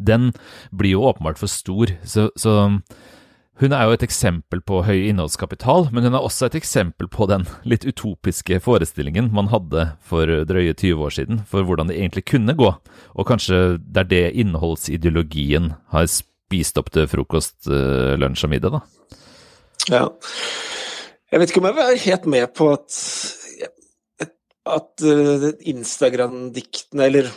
den 0.02 0.32
blir 0.74 0.98
jo 0.98 1.06
åpenbart 1.12 1.38
for 1.39 1.52
stor. 1.52 1.93
så, 2.02 2.30
så 2.39 2.74
hun 3.60 3.74
er 3.76 3.88
jo 3.89 3.95
et 3.98 4.04
eksempel 4.06 4.62
på 4.63 4.82
høy 4.88 5.10
innholdskapital, 5.10 5.89
men 5.91 6.06
hun 6.08 6.15
er 6.15 6.24
også 6.24 6.48
et 6.48 6.56
eksempel 6.56 7.10
på 7.12 7.28
den 7.28 7.43
litt 7.67 7.84
utopiske 7.84 8.62
forestillingen 8.63 9.28
man 9.36 9.52
hadde 9.52 9.89
for 10.08 10.32
drøye 10.48 10.72
20 10.72 11.04
år 11.04 11.15
siden, 11.17 11.41
for 11.50 11.67
hvordan 11.67 11.91
det 11.91 11.98
egentlig 12.00 12.24
kunne 12.32 12.56
gå. 12.56 12.69
Og 13.19 13.28
kanskje 13.28 13.80
det 13.84 14.06
er 14.06 14.10
det 14.13 14.24
innholdsideologien 14.45 15.74
har 15.91 16.08
spist 16.08 16.80
opp 16.80 16.93
til 16.95 17.10
frokost, 17.12 17.67
eh, 17.67 18.15
lunsj 18.22 18.48
og 18.48 18.56
middag, 18.56 18.80
da. 18.80 19.19
Ja. 19.91 20.06
Jeg 21.30 21.41
vet 21.41 21.52
ikke 21.52 21.62
om 21.62 21.69
jeg 21.69 21.80
var 21.82 22.02
helt 22.08 22.32
med 22.32 22.56
på 22.56 22.72
at, 22.74 22.95
at 24.80 25.04
uh, 25.04 25.52
Instagram-diktene, 25.60 27.06
eller 27.12 27.30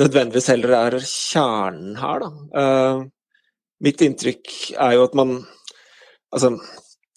nødvendigvis 0.00 0.50
heller 0.50 0.76
er 0.80 1.02
kjernen 1.04 1.98
her, 2.00 2.24
da. 2.24 2.30
Mitt 3.80 4.02
inntrykk 4.04 4.52
er 4.76 4.98
jo 4.98 5.08
at 5.08 5.16
man 5.18 5.40
Altså, 6.30 6.52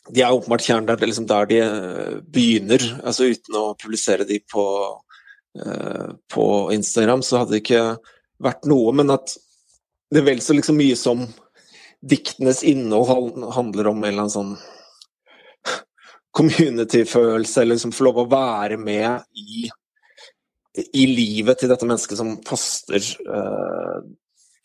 de 0.09 0.23
er 0.25 0.33
åpenbart 0.33 0.63
kjernen 0.65 0.87
der, 0.89 1.03
liksom 1.05 1.27
der 1.29 1.45
de 1.45 1.59
eh, 1.61 2.15
begynner. 2.33 2.81
Altså 3.05 3.27
uten 3.29 3.59
å 3.59 3.75
publisere 3.77 4.25
de 4.25 4.39
på, 4.51 4.63
uh, 5.61 6.07
på 6.33 6.45
Instagram, 6.73 7.21
så 7.21 7.43
hadde 7.43 7.53
det 7.53 7.61
ikke 7.61 7.83
vært 8.41 8.65
noe. 8.65 8.89
Men 8.97 9.13
at 9.13 9.35
det 10.09 10.23
er 10.23 10.27
vel 10.31 10.41
så 10.41 10.57
liksom 10.57 10.79
mye 10.81 10.97
som 10.97 11.21
diktenes 12.03 12.63
innhold 12.67 13.37
handler 13.55 13.91
om 13.91 14.01
en 14.01 14.09
eller 14.09 14.25
annen 14.25 14.33
sånn 14.33 14.55
community-følelse, 16.37 17.61
eller 17.61 17.77
liksom 17.77 17.93
få 17.93 18.09
lov 18.09 18.23
å 18.23 18.29
være 18.33 18.81
med 18.81 19.23
i, 19.37 19.69
i 20.97 21.05
livet 21.05 21.61
til 21.61 21.71
dette 21.71 21.85
mennesket 21.87 22.19
som 22.19 22.35
poster 22.43 23.05
uh, 23.29 24.01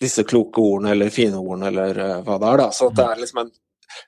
disse 0.00 0.24
kloke 0.24 0.62
ordene 0.62 0.92
eller 0.94 1.10
fine 1.10 1.40
ordene 1.40 1.72
eller 1.72 1.98
uh, 1.98 2.14
hva 2.26 2.38
det 2.38 2.52
er. 2.52 2.62
da, 2.62 2.70
Så 2.74 2.90
det 2.94 3.04
er 3.04 3.20
liksom 3.22 3.42
en, 3.44 3.52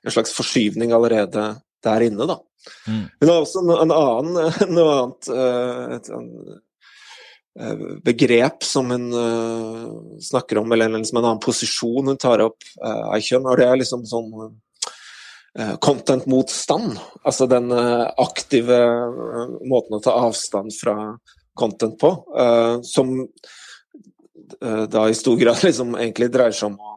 en, 0.03 0.15
slags 0.15 0.33
forskyvning 0.37 0.95
allerede 0.95 1.45
der 1.83 2.07
inne. 2.07 2.27
da. 2.29 2.39
Mm. 2.87 3.05
det 3.19 3.27
er 3.27 3.39
også 3.39 3.63
en, 3.63 3.71
en 3.87 3.93
annen, 3.95 4.51
noe 4.75 4.97
annet 4.97 5.31
uh, 5.33 5.95
et, 5.97 6.09
en, 6.15 6.27
uh, 7.59 7.85
begrep 8.05 8.65
som 8.67 8.91
hun 8.93 9.07
snakker 10.21 10.61
om, 10.61 10.71
eller 10.71 10.93
liksom 10.93 11.19
en 11.19 11.31
annen 11.31 11.43
posisjon 11.43 12.13
hun 12.13 12.19
tar 12.21 12.43
opp, 12.45 12.61
uh, 12.83 13.11
Eichhøn, 13.15 13.47
og 13.47 13.59
det 13.59 13.69
er 13.69 13.81
liksom 13.81 14.05
sånn 14.07 14.59
content-motstand. 15.83 16.93
Altså 17.27 17.43
den 17.51 17.73
aktive 17.75 18.77
måten 19.67 19.97
å 19.97 19.99
ta 19.99 20.13
avstand 20.15 20.71
fra 20.71 20.93
content 21.59 21.97
på, 21.99 22.11
som 22.87 23.11
Eh, 23.19 23.60
da 24.59 25.05
i 25.09 25.15
stor 25.17 25.37
grad 25.39 25.63
liksom 25.67 25.95
egentlig 25.99 26.31
dreier 26.33 26.55
seg 26.55 26.71
om 26.71 26.79
å 26.79 26.95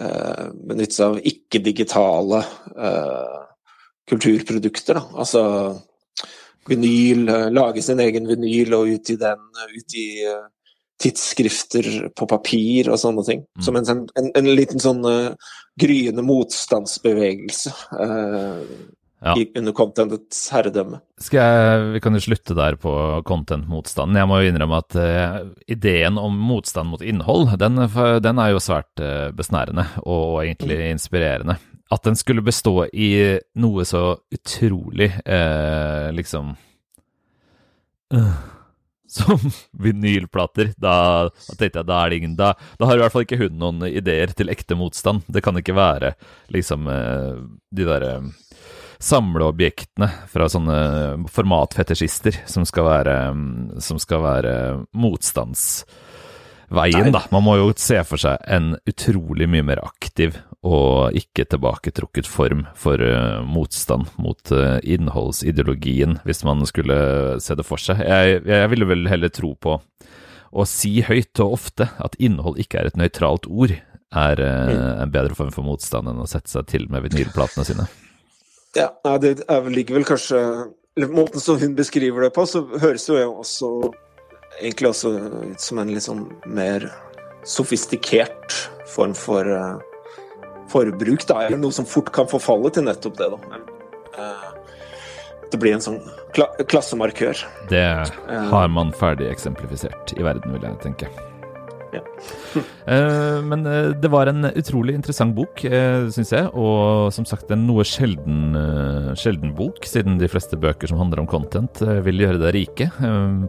uh, 0.00 0.48
benytte 0.54 0.96
seg 0.96 1.12
av 1.12 1.30
ikke-digitale 1.32 2.42
uh, 2.76 3.40
kulturprodukter. 4.10 5.00
Da. 5.00 5.04
Altså 5.24 5.44
vinyl, 6.68 7.26
lage 7.50 7.82
sin 7.82 8.00
egen 8.02 8.28
vinyl 8.30 8.76
og 8.78 8.92
utgi 8.96 9.18
den, 9.20 9.42
utgi 9.72 10.06
uh, 10.28 10.46
tidsskrifter 11.02 11.88
på 12.14 12.28
papir 12.30 12.92
og 12.92 13.00
sånne 13.00 13.26
ting. 13.26 13.44
Mm. 13.58 13.62
Som 13.66 13.78
en, 13.78 14.08
en, 14.20 14.32
en, 14.38 14.50
liten 14.54 14.82
sånn 14.82 15.02
gryende 15.80 16.22
motstandsbevegelse. 16.26 17.72
Uh, 17.96 18.92
ja. 19.22 19.34
under 19.58 19.72
contentets 19.72 20.50
herredømme. 20.52 21.00
Jeg, 21.32 21.82
vi 21.94 22.00
kan 22.02 22.16
jo 22.16 22.22
slutte 22.24 22.56
der 22.58 22.76
på 22.80 22.92
content-motstanden. 23.28 24.18
Jeg 24.18 24.28
må 24.28 24.40
jo 24.42 24.50
innrømme 24.50 24.80
at 24.82 24.98
uh, 24.98 25.36
ideen 25.70 26.18
om 26.20 26.38
motstand 26.50 26.90
mot 26.90 27.04
innhold, 27.04 27.52
den, 27.62 27.78
den 28.24 28.42
er 28.42 28.54
jo 28.54 28.62
svært 28.62 29.02
uh, 29.02 29.30
besnærende 29.36 29.86
og 30.02 30.42
egentlig 30.42 30.80
mm. 30.80 30.88
inspirerende. 30.96 31.58
At 31.92 32.06
den 32.08 32.16
skulle 32.16 32.44
bestå 32.44 32.86
i 32.88 33.12
noe 33.60 33.84
så 33.86 34.16
utrolig 34.32 35.12
uh, 35.22 36.08
liksom 36.16 36.56
som 39.12 39.38
vinylplater. 39.84 40.72
Da, 40.76 40.96
da, 41.28 41.54
tenkte 41.56 41.80
jeg 41.80 41.88
da 41.88 42.00
er 42.00 42.10
det 42.10 42.18
ingen 42.20 42.34
da, 42.36 42.50
da, 42.80 42.88
har 42.88 42.98
i 42.98 43.04
hvert 43.04 43.14
fall 43.14 43.24
ikke 43.24 43.38
hun 43.40 43.60
noen 43.60 43.86
ideer 43.88 44.34
til 44.36 44.52
ekte 44.52 44.76
motstand. 44.76 45.24
Det 45.32 45.44
kan 45.44 45.56
ikke 45.60 45.76
være 45.76 46.14
liksom 46.52 46.88
de 46.88 47.86
derre 47.88 48.16
samleobjektene 49.02 50.06
fra 50.30 50.46
sånne 50.50 50.76
formatfetisjister 51.32 52.36
som 52.50 52.64
skal 52.68 52.84
være, 52.86 53.34
som 53.82 53.98
skal 54.02 54.22
være 54.22 54.52
motstandsveien, 54.94 57.12
da. 57.14 57.20
Man 57.34 57.44
må 57.46 57.56
jo 57.58 57.72
se 57.76 58.04
for 58.06 58.18
seg 58.22 58.36
en 58.46 58.76
utrolig 58.88 59.48
mye 59.50 59.64
mer 59.72 59.80
aktiv 59.82 60.38
og 60.62 61.10
ikke 61.18 61.44
tilbaketrukket 61.50 62.26
form 62.30 62.66
for 62.78 62.94
uh, 63.02 63.42
motstand 63.42 64.06
mot 64.22 64.38
uh, 64.54 64.78
innholdsideologien, 64.86 66.22
hvis 66.22 66.44
man 66.46 66.62
skulle 66.70 66.94
se 67.42 67.58
det 67.58 67.66
for 67.66 67.82
seg. 67.82 67.98
Jeg, 68.06 68.46
jeg 68.46 68.70
ville 68.70 68.86
vel 68.86 69.10
heller 69.10 69.26
tro 69.34 69.58
på 69.58 69.82
å 70.52 70.64
si 70.68 71.00
høyt 71.02 71.40
og 71.42 71.52
ofte 71.58 71.90
at 71.98 72.14
innhold 72.22 72.60
ikke 72.62 72.78
er 72.78 72.86
et 72.92 73.00
nøytralt 73.00 73.50
ord, 73.50 73.74
er 74.12 74.36
uh, 74.44 75.00
en 75.02 75.10
bedre 75.10 75.34
form 75.34 75.50
for 75.50 75.66
motstand 75.66 76.06
enn 76.12 76.22
å 76.22 76.30
sette 76.30 76.52
seg 76.52 76.68
til 76.70 76.86
med 76.92 77.02
vinylplatene 77.08 77.64
sine. 77.66 77.88
Ja, 78.76 79.18
det 79.18 79.44
ligger 79.68 79.98
vel 79.98 80.06
kanskje 80.08 80.38
Måten 81.08 81.40
som 81.40 81.56
hun 81.60 81.74
beskriver 81.76 82.26
det 82.26 82.34
på, 82.36 82.44
så 82.44 82.60
høres 82.80 83.06
jo 83.08 83.16
også 83.16 83.68
egentlig 84.60 84.90
også 84.90 85.12
ut 85.52 85.62
som 85.64 85.80
en 85.80 85.88
litt 85.88 86.04
sånn 86.04 86.26
mer 86.44 86.84
sofistikert 87.48 88.58
form 88.92 89.14
for 89.16 89.48
uh, 89.48 89.80
forbruk, 90.68 91.24
da. 91.30 91.46
Eller 91.46 91.62
noe 91.62 91.72
som 91.72 91.88
fort 91.88 92.12
kan 92.12 92.28
forfalle 92.28 92.68
til 92.76 92.84
nettopp 92.84 93.16
det, 93.22 93.30
da. 93.32 93.62
Uh, 94.18 94.52
det 95.48 95.60
blir 95.64 95.78
en 95.78 95.84
sånn 95.84 95.98
kla 96.36 96.50
klassemarkør. 96.68 97.40
Det 97.72 97.84
har 98.52 98.72
man 98.76 98.92
ferdig 99.00 99.32
eksemplifisert 99.32 100.12
i 100.18 100.28
verden, 100.28 100.52
vil 100.52 100.68
jeg 100.68 100.80
tenke. 100.84 101.08
Uh, 101.92 103.40
men 103.44 103.66
uh, 103.66 103.92
det 103.98 104.10
var 104.12 104.30
en 104.30 104.46
utrolig 104.48 104.94
interessant 104.96 105.34
bok, 105.36 105.64
uh, 105.68 106.08
syns 106.12 106.32
jeg. 106.34 106.48
Og 106.56 107.12
som 107.14 107.26
sagt 107.28 107.50
en 107.52 107.66
noe 107.68 107.84
sjelden, 107.86 108.56
sjelden, 109.18 109.52
bok, 109.58 109.82
siden 109.88 110.18
de 110.20 110.30
fleste 110.30 110.58
bøker 110.60 110.90
som 110.90 111.00
handler 111.02 111.22
om 111.22 111.30
content, 111.30 111.82
vil 112.06 112.24
gjøre 112.24 112.40
deg 112.42 112.56
rike 112.56 112.88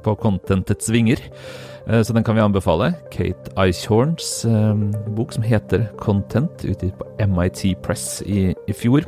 på 0.04 0.16
contentets 0.22 0.90
vinger. 0.94 1.22
Så 1.84 2.16
den 2.16 2.24
kan 2.24 2.38
vi 2.38 2.44
anbefale. 2.44 2.94
Kate 3.12 3.52
Eichhorns 3.60 4.46
bok 5.18 5.34
som 5.36 5.44
heter 5.44 5.90
'Content', 6.00 6.64
utgitt 6.64 6.96
på 6.96 7.10
MIT 7.20 7.76
Press 7.84 8.22
i, 8.26 8.54
i 8.56 8.74
fjor. 8.74 9.04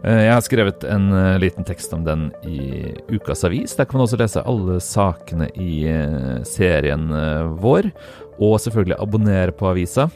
Jeg 0.00 0.32
har 0.32 0.40
skrevet 0.40 0.84
en 0.88 1.10
liten 1.42 1.66
tekst 1.68 1.92
om 1.92 2.06
den 2.06 2.30
i 2.48 2.88
Ukas 3.12 3.44
Avis. 3.44 3.74
Der 3.76 3.84
kan 3.84 3.98
man 3.98 4.06
også 4.06 4.16
lese 4.16 4.44
alle 4.48 4.78
sakene 4.80 5.50
i 5.60 5.82
serien 6.48 7.04
vår 7.60 7.90
og 8.40 8.56
selvfølgelig 8.64 8.96
abonnere 8.96 9.52
på 9.52 9.68
avisa. 9.68 10.08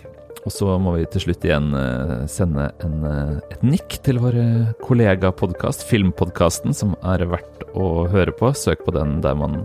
Og 0.45 0.53
så 0.53 0.75
må 0.81 0.93
vi 0.99 1.07
til 1.09 1.25
slutt 1.25 1.45
igjen 1.47 1.71
eh, 1.79 2.15
sende 2.29 2.69
en, 2.85 2.99
eh, 3.09 3.37
et 3.55 3.65
nikk 3.65 3.97
til 4.05 4.21
vår 4.21 4.37
kollegapodkast, 4.85 5.87
Filmpodkasten, 5.89 6.77
som 6.77 6.93
er 7.01 7.25
verdt 7.31 7.65
å 7.73 8.05
høre 8.13 8.35
på. 8.37 8.53
Søk 8.53 8.85
på 8.85 8.93
den 8.97 9.19
der 9.25 9.39
man 9.41 9.63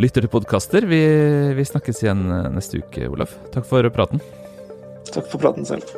lytter 0.00 0.24
til 0.24 0.32
podkaster. 0.32 0.88
Vi, 0.88 1.04
vi 1.58 1.68
snakkes 1.68 2.00
igjen 2.04 2.24
eh, 2.32 2.50
neste 2.56 2.80
uke, 2.80 3.10
Olaf. 3.12 3.36
Takk 3.52 3.68
for 3.68 3.92
praten. 3.92 4.24
Takk 5.12 5.28
for 5.28 5.44
praten 5.44 5.68
selv. 5.68 5.92